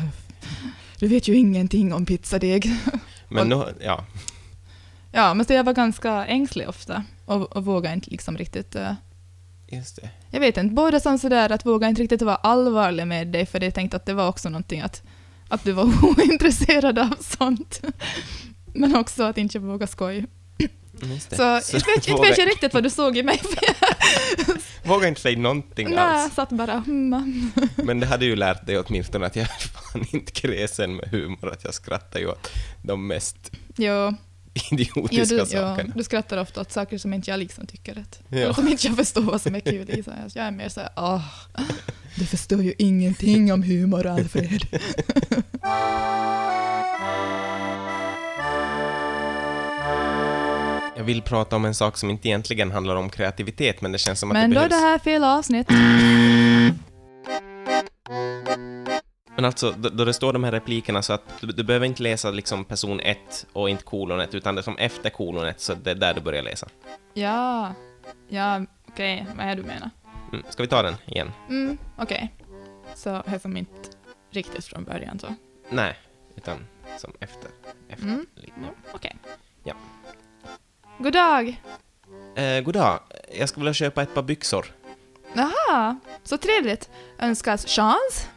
du 0.98 1.08
vet 1.08 1.28
ju 1.28 1.34
ingenting 1.34 1.94
om 1.94 2.06
pizzadeg. 2.06 2.70
Men 3.28 3.48
nu, 3.48 3.74
ja. 3.80 4.04
ja, 5.12 5.34
men 5.34 5.46
så 5.46 5.52
jag 5.52 5.64
var 5.64 5.72
ganska 5.72 6.26
ängslig 6.26 6.68
ofta 6.68 7.04
och, 7.24 7.56
och 7.56 7.64
vågade 7.64 7.94
inte 7.94 8.10
liksom 8.10 8.38
riktigt... 8.38 8.74
eh, 8.74 8.92
Just 9.68 9.96
det. 9.96 10.10
jag 10.30 10.40
vet 10.40 10.56
inte, 10.56 10.74
både 10.74 11.00
som 11.00 11.18
sådär 11.18 11.52
att 11.52 11.66
våga 11.66 11.88
inte 11.88 12.02
riktigt 12.02 12.22
vara 12.22 12.36
allvarlig 12.36 13.06
med 13.06 13.26
dig 13.26 13.46
för 13.46 13.64
jag 13.64 13.74
tänkte 13.74 13.96
att 13.96 14.06
det 14.06 14.14
var 14.14 14.28
också 14.28 14.48
någonting 14.48 14.80
att, 14.80 15.02
att 15.48 15.64
du 15.64 15.72
var 15.72 15.84
ointresserad 16.02 16.98
av 16.98 17.14
sånt. 17.20 17.80
Men 18.66 18.96
också 18.96 19.22
att 19.22 19.38
inte 19.38 19.58
våga 19.58 19.86
skoja. 19.86 20.26
Mm. 21.02 21.20
Så, 21.20 21.60
Så 21.62 21.76
inte 21.76 21.90
vet, 21.90 22.08
inte 22.08 22.22
vet 22.22 22.38
jag 22.38 22.48
riktigt 22.48 22.74
vad 22.74 22.82
du 22.82 22.90
såg 22.90 23.16
i 23.16 23.22
mig. 23.22 23.40
Våga 24.84 25.08
inte 25.08 25.20
säga 25.20 25.38
någonting 25.38 25.88
Nej, 25.90 25.98
alls. 25.98 26.22
jag 26.22 26.32
satt 26.32 26.48
bara 26.58 26.82
humma. 26.86 27.32
Men 27.76 28.00
det 28.00 28.06
hade 28.06 28.24
ju 28.24 28.36
lärt 28.36 28.66
dig 28.66 28.78
åtminstone 28.78 29.26
att 29.26 29.36
jag 29.36 29.42
är 29.44 29.68
fan 29.68 30.06
inte 30.10 30.32
kräsen 30.32 30.96
med 30.96 31.08
humor, 31.08 31.52
att 31.52 31.64
jag 31.64 31.74
skrattar 31.74 32.20
ju 32.20 32.26
åt 32.28 32.48
de 32.82 33.06
mest 33.06 33.36
Jo, 33.76 34.14
idiotiska 34.70 35.16
jo, 35.16 35.24
du, 35.24 35.36
jo, 35.38 35.46
sakerna. 35.46 35.92
du 35.96 36.04
skrattar 36.04 36.36
ofta 36.38 36.60
åt 36.60 36.72
saker 36.72 36.98
som 36.98 37.14
inte 37.14 37.30
jag 37.30 37.38
liksom 37.38 37.66
tycker 37.66 37.94
rätt. 37.94 38.20
Ja. 38.28 38.54
Som 38.54 38.68
inte 38.68 38.86
jag 38.86 38.96
förstår 38.96 39.22
vad 39.22 39.40
som 39.40 39.54
är 39.54 39.60
kul 39.60 39.90
i. 39.90 40.02
Så 40.02 40.10
jag- 40.10 40.30
jag 40.34 40.46
är 40.46 40.50
mer 40.50 40.68
såhär, 40.68 40.90
åh, 40.96 41.24
du 42.14 42.26
förstår 42.26 42.62
ju 42.62 42.74
ingenting 42.78 43.52
om 43.52 43.62
humor, 43.62 44.06
Alfred. 44.06 44.66
Jag 50.96 51.04
vill 51.04 51.22
prata 51.22 51.56
om 51.56 51.64
en 51.64 51.74
sak 51.74 51.96
som 51.96 52.10
inte 52.10 52.28
egentligen 52.28 52.70
handlar 52.70 52.96
om 52.96 53.10
kreativitet, 53.10 53.80
men 53.80 53.92
det 53.92 53.98
känns 53.98 54.20
som 54.20 54.30
att 54.30 54.34
Men 54.34 54.50
det 54.50 54.56
då 54.56 54.62
är 54.62 54.68
behövs. 54.68 54.82
det 54.82 54.88
här 54.88 54.98
fel 54.98 55.24
avsnitt. 55.24 55.70
Men 59.36 59.44
alltså, 59.44 59.70
då, 59.78 59.88
då 59.88 60.04
det 60.04 60.14
står 60.14 60.32
de 60.32 60.44
här 60.44 60.52
replikerna 60.52 61.02
så 61.02 61.12
att 61.12 61.22
du, 61.40 61.46
du 61.46 61.62
behöver 61.64 61.86
inte 61.86 62.02
läsa 62.02 62.30
liksom 62.30 62.64
person 62.64 63.00
1 63.00 63.46
och 63.52 63.70
inte 63.70 63.84
kolon 63.84 64.20
1, 64.20 64.34
utan 64.34 64.54
det 64.54 64.60
är 64.60 64.62
som 64.62 64.78
efter 64.78 65.10
kolon 65.10 65.46
1, 65.46 65.60
så 65.60 65.74
det 65.74 65.90
är 65.90 65.94
där 65.94 66.14
du 66.14 66.20
börjar 66.20 66.42
läsa. 66.42 66.68
Ja, 67.14 67.72
ja, 68.28 68.64
okej, 68.88 69.26
vad 69.36 69.46
är 69.46 69.56
det 69.56 69.62
du 69.62 69.68
menar? 69.68 69.90
Mm. 70.32 70.44
Ska 70.48 70.62
vi 70.62 70.68
ta 70.68 70.82
den 70.82 70.94
igen? 71.06 71.32
Mm, 71.48 71.78
okej. 71.96 72.32
Så 72.94 73.22
här 73.26 73.38
som 73.38 73.56
inte 73.56 73.72
riktigt 74.30 74.64
från 74.64 74.84
början 74.84 75.18
så. 75.18 75.34
Nej, 75.70 75.96
utan 76.36 76.66
som 76.98 77.12
efter. 77.20 77.50
efter 77.88 78.04
Mm. 78.06 78.26
Ja, 78.44 78.68
okej. 78.92 79.16
Ja. 79.64 79.74
God 80.98 81.12
dag! 81.12 81.62
Eh, 82.36 82.60
god 82.60 82.74
dag. 82.74 83.00
Jag 83.38 83.48
skulle 83.48 83.64
vilja 83.64 83.74
köpa 83.74 84.02
ett 84.02 84.14
par 84.14 84.22
byxor. 84.22 84.66
Jaha, 85.34 85.96
så 86.24 86.38
trevligt. 86.38 86.90
Önskas 87.18 87.66
chans? 87.66 88.28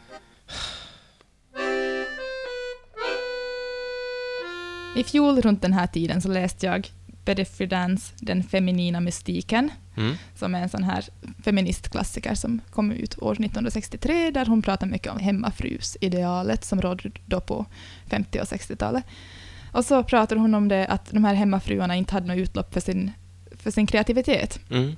I 4.96 5.04
fjol 5.04 5.40
runt 5.42 5.62
den 5.62 5.72
här 5.72 5.86
tiden 5.86 6.22
så 6.22 6.28
läste 6.28 6.66
jag 6.66 6.88
Betty 7.24 7.44
Friedan's 7.44 8.12
Den 8.18 8.42
feminina 8.42 9.00
mystiken, 9.00 9.70
Mm. 9.96 10.14
som 10.36 10.54
är 10.54 10.62
en 10.62 10.68
sån 10.68 10.82
här 10.84 11.04
feministklassiker 11.44 12.34
som 12.34 12.60
kom 12.70 12.92
ut 12.92 13.18
år 13.22 13.32
1963, 13.32 14.30
där 14.30 14.46
hon 14.46 14.62
pratar 14.62 14.86
mycket 14.86 15.12
om 15.12 15.18
hemmafrusidealet 15.18 16.64
som 16.64 16.80
rådde 16.82 17.10
då 17.26 17.40
på 17.40 17.66
50 18.10 18.40
och 18.40 18.46
60-talet. 18.46 19.04
Och 19.72 19.84
så 19.84 20.02
pratar 20.02 20.36
hon 20.36 20.54
om 20.54 20.68
det 20.68 20.86
att 20.86 21.10
de 21.10 21.24
här 21.24 21.34
hemmafruarna 21.34 21.96
inte 21.96 22.14
hade 22.14 22.26
något 22.26 22.38
utlopp 22.38 22.72
för 22.72 22.80
sin, 22.80 23.12
för 23.56 23.70
sin 23.70 23.86
kreativitet 23.86 24.60
Mm. 24.70 24.96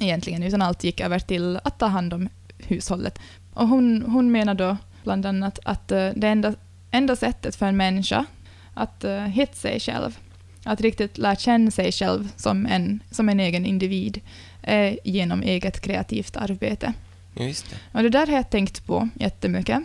egentligen, 0.00 0.42
utan 0.42 0.62
allt 0.62 0.84
gick 0.84 1.00
över 1.00 1.18
till 1.18 1.56
att 1.64 1.78
ta 1.78 1.86
hand 1.86 2.14
om 2.14 2.28
hushållet. 2.58 3.18
Och 3.52 3.68
hon, 3.68 4.02
hon 4.02 4.32
menar 4.32 4.54
då 4.54 4.76
bland 5.02 5.26
annat 5.26 5.58
att 5.64 5.92
eh, 5.92 6.08
det 6.16 6.28
enda, 6.28 6.54
enda 6.90 7.16
sättet 7.16 7.56
för 7.56 7.66
en 7.66 7.76
människa 7.76 8.26
att 8.74 9.04
uh, 9.04 9.20
hitta 9.20 9.54
sig 9.54 9.80
själv, 9.80 10.18
att 10.64 10.80
riktigt 10.80 11.18
lära 11.18 11.36
känna 11.36 11.70
sig 11.70 11.92
själv 11.92 12.28
som 12.36 12.66
en, 12.66 13.00
som 13.10 13.28
en 13.28 13.40
egen 13.40 13.66
individ, 13.66 14.20
är 14.62 14.98
genom 15.04 15.42
eget 15.42 15.80
kreativt 15.80 16.36
arbete. 16.36 16.92
Just 17.36 17.70
det. 17.70 17.76
Och 17.92 18.02
det 18.02 18.08
där 18.08 18.26
har 18.26 18.34
jag 18.34 18.50
tänkt 18.50 18.86
på 18.86 19.08
jättemycket. 19.14 19.82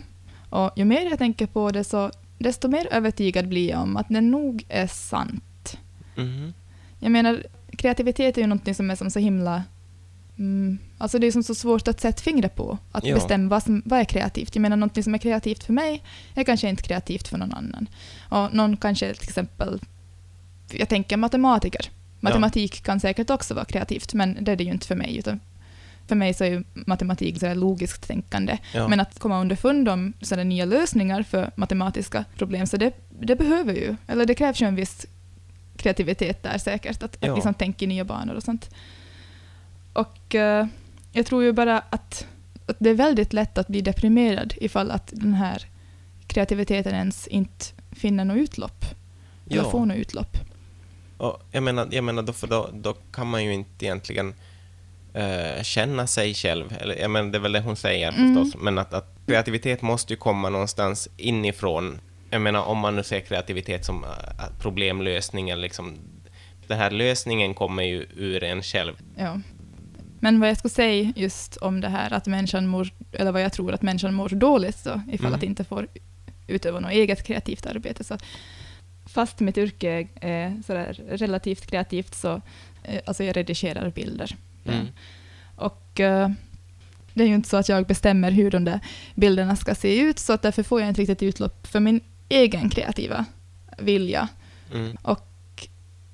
Och 0.50 0.72
ju 0.76 0.86
mer 0.86 1.10
jag 1.10 1.18
tänker 1.18 1.48
på 1.48 1.72
det, 1.72 1.84
så 1.84 2.12
desto 2.40 2.68
mer 2.68 2.88
övertygad 2.92 3.48
blir 3.48 3.70
jag 3.70 3.82
om 3.82 3.98
att 3.98 4.10
det 4.10 4.22
nog 4.22 4.66
är 4.70 4.88
sant. 4.88 5.78
Mhm. 6.16 6.54
Jag 7.00 7.12
menar, 7.12 7.44
kreativitet 7.78 8.38
är 8.38 8.42
ju 8.42 8.48
någonting 8.48 8.76
som 8.76 8.92
är 8.92 8.96
som 8.96 9.12
så 9.12 9.20
himla... 9.20 9.64
Mm, 10.38 10.78
alltså 10.98 11.20
det 11.20 11.28
är 11.28 11.32
som 11.32 11.44
så 11.44 11.56
svårt 11.56 11.88
att 11.88 12.02
sätta 12.02 12.22
fingret 12.22 12.56
på, 12.56 12.78
att 12.92 13.06
Ja. 13.06 13.16
bestämma 13.16 13.50
vad, 13.50 13.64
som, 13.64 13.82
vad 13.86 14.00
är 14.00 14.06
kreativt. 14.06 14.56
Jag 14.56 14.62
menar, 14.62 14.78
någonting 14.78 15.04
som 15.04 15.14
är 15.14 15.18
kreativt 15.18 15.64
för 15.64 15.74
mig 15.74 16.04
är 16.36 16.44
kanske 16.44 16.70
inte 16.70 16.84
kreativt 16.84 17.28
för 17.28 17.38
någon 17.38 17.54
annan. 17.54 17.88
Och 18.30 18.54
någon 18.54 18.78
kanske 18.78 19.14
till 19.14 19.30
exempel, 19.30 19.80
jag 20.72 20.90
tänker 20.90 21.18
matematiker. 21.18 21.90
Matematik 22.20 22.84
kan 22.84 23.00
säkert 23.00 23.30
också 23.30 23.54
vara 23.54 23.66
kreativt, 23.66 24.14
men 24.14 24.38
det 24.44 24.52
är 24.52 24.56
det 24.56 24.64
ju 24.64 24.72
inte 24.72 24.88
för 24.88 24.96
mig. 24.96 25.18
Utan 25.18 25.40
för 26.10 26.16
mig 26.16 26.34
så 26.34 26.44
är 26.44 26.50
ju 26.50 26.64
matematik 26.74 27.40
så 27.40 27.54
logiskt 27.54 28.08
tänkande. 28.08 28.58
Ja. 28.74 28.88
Men 28.88 29.00
att 29.00 29.20
komma 29.20 29.42
underfund 29.42 29.90
om 29.90 30.14
sådana 30.22 30.44
nya 30.44 30.66
lösningar 30.66 31.24
för 31.24 31.52
matematiska 31.56 32.26
problem, 32.38 32.68
så 32.68 32.78
det, 32.78 32.94
det 33.20 33.36
behöver 33.36 33.74
ju, 33.74 33.96
eller 34.08 34.26
det 34.26 34.36
krävs 34.36 34.62
ju 34.62 34.66
en 34.68 34.76
viss 34.76 35.06
kreativitet 35.78 36.44
där 36.44 36.58
säkert, 36.58 37.04
att, 37.04 37.18
Ja. 37.20 37.30
att 37.32 37.38
liksom 37.38 37.54
tänka 37.54 37.86
i 37.86 37.88
nya 37.88 38.06
banor 38.06 38.36
och 38.36 38.44
sånt. 38.44 38.70
Och 39.94 40.36
eh, 40.36 40.68
jag 41.12 41.26
tror 41.26 41.44
ju 41.44 41.52
bara 41.52 41.80
att, 41.80 42.28
att 42.66 42.76
det 42.80 42.90
är 42.90 42.94
väldigt 42.94 43.34
lätt 43.34 43.58
att 43.58 43.68
bli 43.68 43.82
deprimerad 43.82 44.54
ifall 44.58 44.92
att 44.92 45.08
den 45.16 45.34
här 45.34 45.66
kreativiteten 46.28 46.94
ens 46.96 47.28
inte 47.28 47.66
finner 47.92 48.26
något 48.26 48.38
utlopp, 48.38 48.86
eller 49.50 49.64
Ja. 49.64 49.72
får 49.72 49.86
något 49.86 49.98
utlopp. 49.98 50.38
Och 51.18 51.42
jag 51.52 51.64
menar, 51.64 51.88
jag 51.92 52.04
menar 52.04 52.24
då, 52.24 52.34
för 52.34 52.48
då, 52.48 52.70
då 52.74 52.94
kan 52.94 53.28
man 53.28 53.46
ju 53.46 53.54
inte 53.54 53.86
egentligen 53.86 54.34
eh, 55.14 55.64
känna 55.64 56.08
sig 56.08 56.34
själv. 56.34 56.74
Eller, 56.80 56.96
jag 56.96 57.12
menar, 57.12 57.32
det 57.32 57.38
är 57.38 57.40
väl 57.40 57.52
det 57.52 57.60
hon 57.60 57.76
säger 57.76 58.12
Mm. 58.12 58.36
förstås, 58.36 58.62
men 58.62 58.78
att, 58.78 58.94
att 58.94 59.16
kreativitet 59.28 59.82
måste 59.82 60.14
ju 60.14 60.18
komma 60.18 60.50
någonstans 60.50 61.10
inifrån. 61.18 62.00
Jag 62.30 62.42
menar, 62.42 62.64
om 62.64 62.78
man 62.78 62.96
nu 62.96 63.04
ser 63.04 63.20
kreativitet 63.20 63.86
som 63.86 64.04
eh, 64.04 64.10
problemlösning, 64.60 65.50
eller 65.50 65.62
liksom, 65.62 65.98
den 66.68 66.78
här 66.78 66.92
lösningen 66.92 67.54
kommer 67.54 67.84
ju 67.84 68.06
ur 68.18 68.44
en 68.44 68.64
själv. 68.64 68.94
Ja. 69.18 69.40
Men 70.22 70.40
vad 70.40 70.50
jag 70.50 70.58
skulle 70.58 70.70
säga 70.72 71.14
just 71.16 71.58
om 71.58 71.82
det 71.82 71.90
här 71.90 72.14
att 72.14 72.28
människan 72.28 72.68
mår, 72.68 72.90
eller 73.14 73.32
vad 73.32 73.42
jag 73.42 73.54
tror 73.54 73.74
att 73.74 73.82
människan 73.82 74.14
mår 74.14 74.30
dåligt 74.30 74.78
så, 74.78 75.02
ifall 75.12 75.26
Mm. 75.28 75.38
att 75.38 75.44
inte 75.44 75.64
får 75.64 75.88
utöva 76.48 76.80
något 76.80 76.92
eget 76.92 77.24
kreativt 77.24 77.66
arbete. 77.66 78.04
Så 78.04 78.18
fast 79.08 79.40
mitt 79.40 79.58
yrke 79.58 80.08
är 80.22 80.62
sådär 80.68 81.02
relativt 81.10 81.66
kreativt 81.66 82.16
så, 82.16 82.42
eh, 82.84 83.02
alltså 83.06 83.24
jag 83.24 83.38
redigerar 83.38 83.90
bilder. 83.90 84.36
Mm. 84.66 84.88
Och 85.56 86.00
eh, 86.00 86.30
det 87.14 87.24
är 87.24 87.28
ju 87.28 87.36
inte 87.36 87.50
så 87.50 87.58
att 87.58 87.70
jag 87.70 87.86
bestämmer 87.86 88.32
hur 88.32 88.52
de 88.52 88.66
där 88.66 88.80
bilderna 89.16 89.56
ska 89.56 89.76
se 89.76 90.00
ut, 90.00 90.20
så 90.20 90.34
att 90.34 90.42
därför 90.42 90.64
får 90.64 90.80
jag 90.80 90.90
inte 90.90 91.02
riktigt 91.02 91.24
utlopp 91.24 91.68
för 91.68 91.80
min 91.80 92.02
egen 92.30 92.70
kreativa 92.70 93.26
vilja. 93.78 94.28
Mm. 94.74 94.98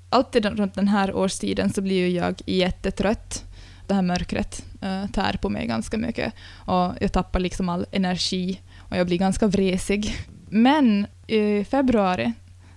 Alltid 0.10 0.46
runt 0.46 0.74
den 0.74 0.88
här 0.88 1.16
årstiden 1.16 1.74
så 1.74 1.82
blir 1.82 2.08
ju 2.08 2.10
jag 2.10 2.42
jättetrött. 2.46 3.44
Det 3.88 3.94
här 3.94 4.02
mörkret 4.02 4.66
uh, 4.84 5.08
tär 5.08 5.38
på 5.42 5.50
mig 5.50 5.68
ganska 5.68 5.98
mycket. 5.98 6.34
Och 6.56 6.94
jag 7.00 7.12
tappar 7.12 7.40
liksom 7.40 7.70
all 7.70 7.86
energi 7.92 8.62
och 8.78 8.98
jag 8.98 9.08
blir 9.08 9.18
ganska 9.18 9.48
vresig. 9.48 10.16
Men 10.50 11.08
i 11.28 11.64
februari 11.64 12.34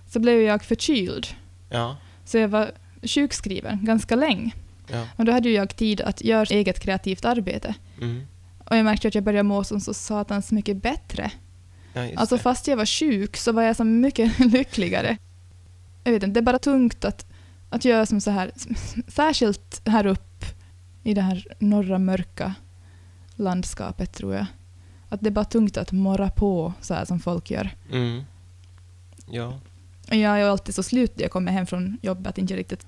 så 0.07 0.19
blev 0.19 0.41
jag 0.41 0.63
förkyld. 0.63 1.27
Ja, 1.69 1.97
Så 2.25 2.37
jag 2.37 2.47
var 2.47 2.71
sjukskriven 3.01 3.85
ganska 3.85 4.15
länge. 4.15 4.51
Ja. 4.91 5.07
Och 5.15 5.25
då 5.25 5.31
hade 5.31 5.49
ju 5.49 5.55
jag 5.55 5.75
tid 5.75 6.01
att 6.01 6.21
göra 6.21 6.43
eget 6.43 6.79
kreativt 6.79 7.25
arbete. 7.25 7.75
Mm. 8.01 8.27
Och 8.65 8.77
jag 8.77 8.85
märkte 8.85 9.07
att 9.07 9.15
jag 9.15 9.23
började 9.23 9.43
må 9.43 9.63
som 9.63 9.79
så 9.79 9.93
satans 9.93 10.51
mycket 10.51 10.81
bättre. 10.81 11.31
ja 11.93 12.09
Alltså 12.15 12.35
det. 12.35 12.41
fast 12.41 12.67
jag 12.67 12.77
var 12.77 12.85
sjuk 12.85 13.37
så 13.37 13.51
var 13.51 13.61
jag 13.61 13.75
så 13.75 13.83
mycket 13.83 14.39
lyckligare. 14.53 15.17
Jag 16.03 16.11
vet 16.11 16.23
inte, 16.23 16.33
det 16.33 16.43
är 16.43 16.51
bara 16.51 16.59
tungt 16.59 17.05
att, 17.05 17.25
att 17.69 17.85
göra 17.85 18.05
som 18.05 18.21
så 18.21 18.31
här, 18.31 18.51
särskilt 19.07 19.81
här 19.85 20.05
upp 20.05 20.45
i 21.03 21.13
det 21.13 21.21
här 21.21 21.47
norra 21.59 21.99
mörka 21.99 22.53
landskapet 23.35 24.13
tror 24.13 24.35
jag. 24.35 24.45
Att 25.09 25.21
det 25.21 25.29
är 25.29 25.31
bara 25.31 25.45
tungt 25.45 25.77
att 25.77 25.91
morra 25.91 26.29
på 26.29 26.73
så 26.81 26.93
här 26.93 27.05
som 27.05 27.19
folk 27.19 27.51
gör. 27.51 27.69
Mm. 27.91 28.23
Ja. 29.31 29.59
Och 30.09 30.15
jag 30.15 30.39
är 30.39 30.45
alltid 30.45 30.75
så 30.75 30.83
slut 30.83 31.15
när 31.15 31.23
jag 31.23 31.31
kommer 31.31 31.51
hem 31.51 31.65
från 31.67 31.97
jobbet 32.01 32.27
att 32.27 32.37
inte 32.37 32.55
riktigt... 32.55 32.87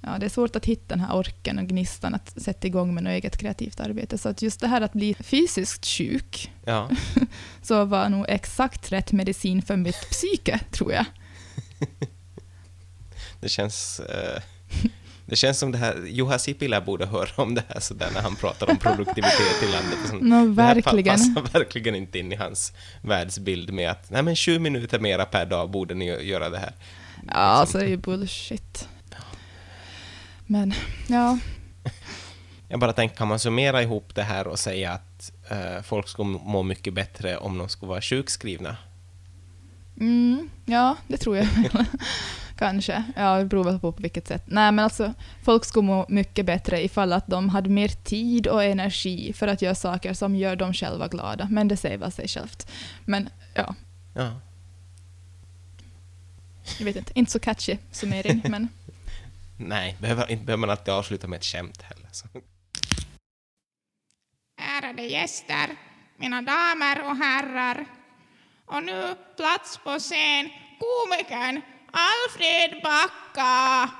Ja, 0.00 0.18
det 0.18 0.26
är 0.26 0.30
svårt 0.30 0.56
att 0.56 0.64
hitta 0.66 0.84
den 0.88 1.00
här 1.00 1.16
orken 1.16 1.58
och 1.58 1.66
gnistan 1.66 2.14
att 2.14 2.42
sätta 2.42 2.66
igång 2.66 2.94
med 2.94 3.02
något 3.04 3.10
eget 3.10 3.36
kreativt 3.36 3.80
arbete. 3.80 4.18
Så 4.18 4.28
att 4.28 4.42
just 4.42 4.60
det 4.60 4.66
här 4.68 4.80
att 4.80 4.92
bli 4.92 5.14
fysiskt 5.14 5.86
sjuk 5.86 6.52
Ja. 6.64 6.90
så 7.62 7.84
var 7.84 8.08
nog 8.08 8.24
exakt 8.28 8.92
rätt 8.92 9.12
medicin 9.12 9.62
för 9.62 9.76
mitt 9.76 10.10
psyke, 10.10 10.60
tror 10.70 10.92
jag. 10.92 11.04
Det 13.40 13.48
känns... 13.48 14.00
Eh, 14.00 14.42
Det 15.26 15.36
känns 15.36 15.58
som 15.58 15.72
det 15.72 15.78
här, 15.78 16.04
Juha 16.06 16.38
Sipilä 16.38 16.80
borde 16.80 17.06
höra 17.06 17.42
om 17.42 17.54
det 17.54 17.62
här 17.68 17.80
sådär 17.80 18.08
när 18.14 18.20
han 18.22 18.36
pratar 18.36 18.70
om 18.70 18.76
produktivitet 18.76 19.62
i 19.62 19.72
landet. 19.72 19.98
och 20.02 20.08
sånt. 20.08 20.22
Nå, 20.30 20.46
Det 20.46 20.62
här 20.62 20.74
pa- 20.82 20.92
verkligen. 20.94 21.34
passar 21.34 21.58
verkligen 21.58 21.94
inte 21.94 22.18
in 22.18 22.32
i 22.32 22.36
hans 22.36 22.72
världsbild 23.02 23.72
med 23.72 23.90
att 23.90 24.10
nej 24.10 24.22
men 24.22 24.36
20 24.36 24.58
minuter 24.58 24.98
mera 24.98 25.24
per 25.24 25.46
dag 25.46 25.70
borde 25.70 25.94
ni 25.94 26.04
göra 26.22 26.48
det 26.50 26.58
här. 26.58 26.72
Ja, 27.26 27.32
alltså 27.34 27.78
det 27.78 27.84
är 27.84 27.88
ju 27.88 27.96
bullshit. 27.96 28.88
Men, 30.50 30.74
ja. 31.08 31.38
Jag 32.70 32.80
bara 32.80 32.92
tänker, 32.92 33.16
kan 33.16 33.28
man 33.28 33.38
summera 33.38 33.82
ihop 33.82 34.14
det 34.14 34.22
här 34.22 34.46
och 34.46 34.58
säga 34.58 34.92
att 34.92 35.32
eh, 35.50 35.82
folk 35.82 36.08
skulle 36.08 36.28
må 36.38 36.62
mycket 36.62 36.94
bättre 36.94 37.36
om 37.36 37.58
de 37.58 37.68
skulle 37.68 37.90
vara 37.90 38.00
sjukskrivna? 38.00 38.76
Mm, 40.00 40.50
ja, 40.66 40.96
det 41.06 41.16
tror 41.16 41.36
jag. 41.36 41.46
Kanske. 42.58 43.04
Ja, 43.16 43.38
det 43.38 43.44
beror 43.44 43.78
på 43.78 43.92
på 43.92 44.02
vilket 44.02 44.28
sätt. 44.28 44.42
Nej, 44.46 44.72
men 44.72 44.84
alltså, 44.84 45.14
folk 45.42 45.64
skulle 45.64 45.86
må 45.86 46.06
mycket 46.08 46.46
bättre 46.46 46.84
ifall 46.84 47.12
att 47.12 47.26
de 47.26 47.48
hade 47.48 47.70
mer 47.70 47.88
tid 47.88 48.46
och 48.46 48.64
energi 48.64 49.32
för 49.32 49.48
att 49.48 49.62
göra 49.62 49.74
saker 49.74 50.14
som 50.14 50.36
gör 50.36 50.56
dem 50.56 50.72
själva 50.74 51.08
glada. 51.08 51.48
Men 51.50 51.68
det 51.68 51.76
säger 51.76 51.98
väl 51.98 52.12
sig 52.12 52.28
självt. 52.28 52.70
Men 53.04 53.28
ja, 53.54 53.74
Ja. 54.14 54.40
jag 56.78 56.84
vet 56.84 56.96
inte. 56.96 57.12
Inte 57.18 57.32
så 57.32 57.38
catchy 57.38 57.76
summering, 57.90 58.42
men 58.48 58.68
Nej, 59.58 59.96
behöver, 60.00 60.30
inte 60.30 60.44
behöver 60.44 60.60
man 60.60 60.70
alltid 60.70 60.94
avsluta 60.94 61.26
med 61.26 61.36
ett 61.36 61.44
skämt 61.44 61.82
heller. 61.82 62.08
Så. 62.12 62.26
Ärade 64.60 65.02
gäster, 65.02 65.76
mina 66.16 66.42
damer 66.42 67.10
och 67.10 67.16
herrar. 67.16 67.86
Och 68.66 68.82
nu 68.82 69.14
plats 69.36 69.80
på 69.84 69.98
scen 69.98 70.50
komikern 70.78 71.60
Alfred 71.92 72.82
Backa. 72.82 73.90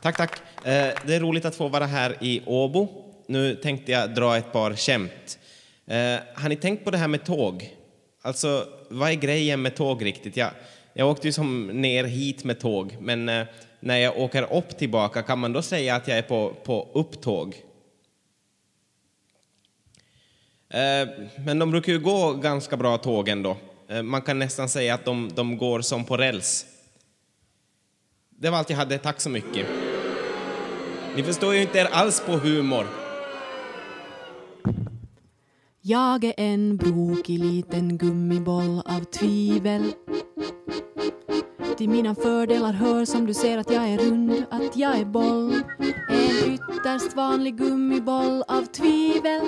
Tack, 0.00 0.16
tack. 0.16 0.32
Eh, 0.66 0.94
det 1.06 1.14
är 1.14 1.20
roligt 1.20 1.44
att 1.44 1.56
få 1.56 1.68
vara 1.68 1.86
här 1.86 2.16
i 2.20 2.42
Åbo. 2.46 2.88
Nu 3.28 3.54
tänkte 3.54 3.92
jag 3.92 4.14
dra 4.14 4.36
ett 4.36 4.52
par 4.52 4.76
skämt. 4.76 5.38
Eh, 5.86 6.18
har 6.34 6.48
ni 6.48 6.56
tänkt 6.56 6.84
på 6.84 6.90
det 6.90 6.98
här 6.98 7.08
med 7.08 7.24
tåg? 7.24 7.74
Alltså, 8.22 8.66
vad 8.90 9.10
är 9.10 9.14
grejen 9.14 9.62
med 9.62 9.76
tåg 9.76 10.04
riktigt? 10.04 10.36
Jag, 10.36 10.50
jag 10.92 11.08
åkte 11.10 11.26
ju 11.26 11.32
som 11.32 11.66
ner 11.66 12.04
hit 12.04 12.44
med 12.44 12.60
tåg, 12.60 12.96
men 13.00 13.28
eh, 13.28 13.46
när 13.80 13.96
jag 13.98 14.18
åker 14.18 14.52
upp 14.52 14.78
tillbaka, 14.78 15.22
kan 15.22 15.38
man 15.38 15.52
då 15.52 15.62
säga 15.62 15.96
att 15.96 16.08
jag 16.08 16.18
är 16.18 16.22
på, 16.22 16.54
på 16.64 16.88
upptåg? 16.94 17.54
Eh, 20.70 21.08
men 21.44 21.58
de 21.58 21.70
brukar 21.70 21.92
ju 21.92 21.98
gå 21.98 22.32
ganska 22.32 22.76
bra 22.76 22.98
tåg 22.98 23.28
ändå. 23.28 23.56
Eh, 23.88 24.02
man 24.02 24.22
kan 24.22 24.38
nästan 24.38 24.68
säga 24.68 24.94
att 24.94 25.04
de, 25.04 25.30
de 25.34 25.58
går 25.58 25.80
som 25.80 26.04
på 26.04 26.16
räls. 26.16 26.66
Det 28.28 28.50
var 28.50 28.58
allt 28.58 28.70
jag 28.70 28.76
hade, 28.76 28.98
tack 28.98 29.20
så 29.20 29.30
mycket. 29.30 29.66
Ni 31.16 31.22
förstår 31.22 31.54
ju 31.54 31.62
inte 31.62 31.78
er 31.78 31.88
alls 31.92 32.22
på 32.26 32.32
humor. 32.32 32.86
Jag 35.80 36.24
är 36.24 36.34
en 36.36 36.76
brokig 36.76 37.38
liten 37.38 37.98
gummiboll 37.98 38.82
av 38.86 39.04
tvivel. 39.04 39.92
Till 41.78 41.88
mina 41.88 42.14
fördelar 42.14 42.72
hör 42.72 43.04
som 43.04 43.26
du 43.26 43.34
ser 43.34 43.58
att 43.58 43.70
jag 43.70 43.88
är 43.88 43.98
rund, 43.98 44.44
att 44.50 44.76
jag 44.76 44.98
är 44.98 45.04
boll. 45.04 45.62
En 46.08 46.54
ytterst 46.54 47.16
vanlig 47.16 47.56
gummiboll 47.56 48.44
av 48.48 48.62
tvivel. 48.62 49.40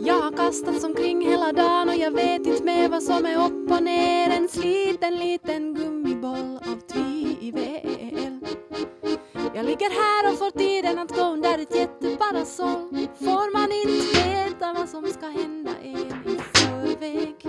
Jag 0.00 0.20
har 0.20 0.36
kastats 0.36 0.84
omkring 0.84 1.26
hela 1.26 1.52
dagen 1.52 1.88
och 1.88 1.96
jag 1.96 2.10
vet 2.10 2.46
inte 2.46 2.64
med 2.64 2.90
vad 2.90 3.02
som 3.02 3.26
är 3.26 3.36
upp 3.36 3.70
och 3.70 3.82
ner. 3.82 4.30
En 4.30 4.48
sliten 4.48 5.16
liten 5.16 5.74
gummiboll 5.74 6.56
av 6.56 6.80
tvivel. 6.92 8.40
Jag 9.54 9.66
ligger 9.66 9.90
här 9.90 10.32
och 10.32 10.38
får 10.38 10.50
tiden 10.50 10.98
att 10.98 11.16
gå 11.16 11.22
under 11.22 11.58
ett 11.58 11.76
jätteparasoll. 11.76 13.08
Får 13.18 13.52
man 13.52 13.72
inte 13.72 14.28
veta 14.28 14.72
vad 14.72 14.88
som 14.88 15.06
ska 15.06 15.26
hända 15.26 15.70
en 15.82 16.32
i 16.32 16.38
förväg? 16.52 17.43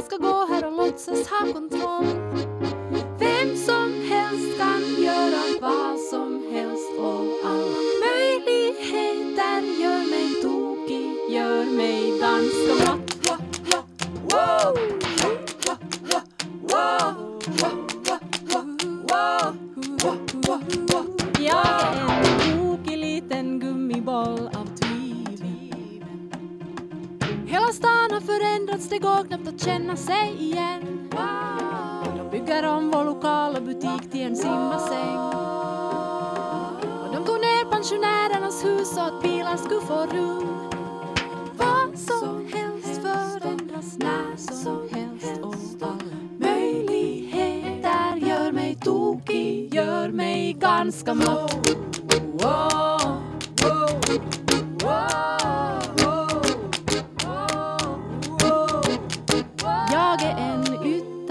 Man 0.00 0.06
ska 0.06 0.16
gå 0.16 0.46
här 0.46 0.66
och 0.66 0.72
låtsas 0.72 1.28
ha 1.28 1.52
kontroll? 1.52 2.06
Vem 3.18 3.56
som 3.56 3.92
helst 4.08 4.58
kan 4.58 5.04
göra 5.04 5.42
vad 5.60 6.00
som 6.00 6.42
helst 6.52 6.90
och 6.98 7.24
alla 7.44 7.80
möjligheter 8.06 9.60
gör 9.82 10.10
mig 10.10 10.42
tokig, 10.42 11.34
gör 11.34 11.64
mig 11.64 12.18
ganska 12.20 12.84
bra. 12.84 12.98
Wow, 14.22 14.78
wow, 15.16 15.38
wow, 15.64 16.22
wow, 16.62 17.19
Hela 27.70 27.76
stan 27.76 28.10
har 28.10 28.20
förändrats, 28.20 28.88
det 28.88 28.98
går 28.98 29.24
knappt 29.24 29.48
att 29.48 29.60
känna 29.64 29.96
sig 29.96 30.36
igen. 30.38 31.10
De 32.16 32.30
bygger 32.30 32.66
om 32.66 32.90
vår 32.90 33.04
lokala 33.04 33.60
butik 33.60 34.10
till 34.10 34.20
en 34.20 34.36
simbassäng. 34.36 35.16
Och 37.02 37.14
de 37.14 37.24
tog 37.26 37.40
ner 37.40 37.70
pensionärernas 37.70 38.64
hus 38.64 38.94
så 38.94 39.00
att 39.00 39.22
bilar 39.22 39.56
skulle 39.56 39.80
få 39.80 40.06
rum. 40.06 40.70
Vad 41.56 41.98
som 41.98 42.46
helst 42.52 43.02
förändras 43.02 43.98
när 43.98 44.36
som 44.36 44.88
helst 44.92 45.40
och 45.42 45.54
alla 45.88 46.16
möjligheter 46.38 48.16
gör 48.16 48.52
mig 48.52 48.74
tokig, 48.74 49.74
gör 49.74 50.08
mig 50.08 50.52
ganska 50.52 51.14
matt. 51.14 51.56
Wow, 52.32 53.22
wow, 53.62 54.00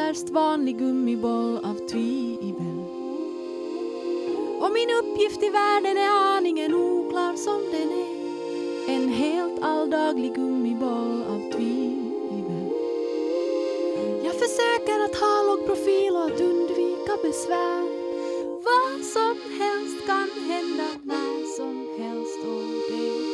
ytterst 0.10 0.30
vanlig 0.30 0.78
gummiboll 0.78 1.58
av 1.58 1.88
tvivel. 1.88 2.80
Och 4.62 4.72
min 4.72 4.90
uppgift 5.00 5.44
i 5.44 5.50
världen 5.50 5.98
är 5.98 6.38
aningen 6.38 6.74
oklar 6.74 7.36
som 7.36 7.62
den 7.72 7.90
är. 7.90 8.20
En 8.96 9.10
helt 9.10 9.64
alldaglig 9.64 10.36
gummiboll 10.36 11.24
av 11.24 11.52
tvivel. 11.52 12.70
Jag 14.24 14.34
försöker 14.34 15.00
att 15.06 15.16
ha 15.16 15.44
låg 15.44 15.66
profil 15.66 16.14
och 16.16 16.26
att 16.26 16.42
undvika 16.42 17.14
besvär. 17.24 17.84
Vad 18.70 19.06
som 19.06 19.36
helst 19.60 20.06
kan 20.06 20.30
hända 20.48 20.88
när 21.04 21.56
som 21.58 21.88
helst 21.98 22.40
och 22.44 22.92
det 22.92 23.29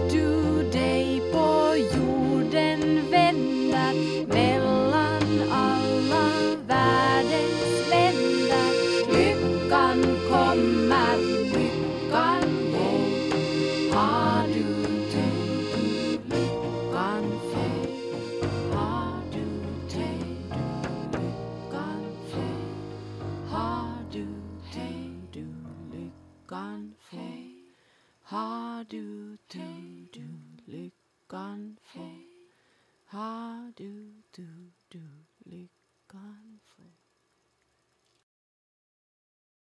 do. 0.00 0.47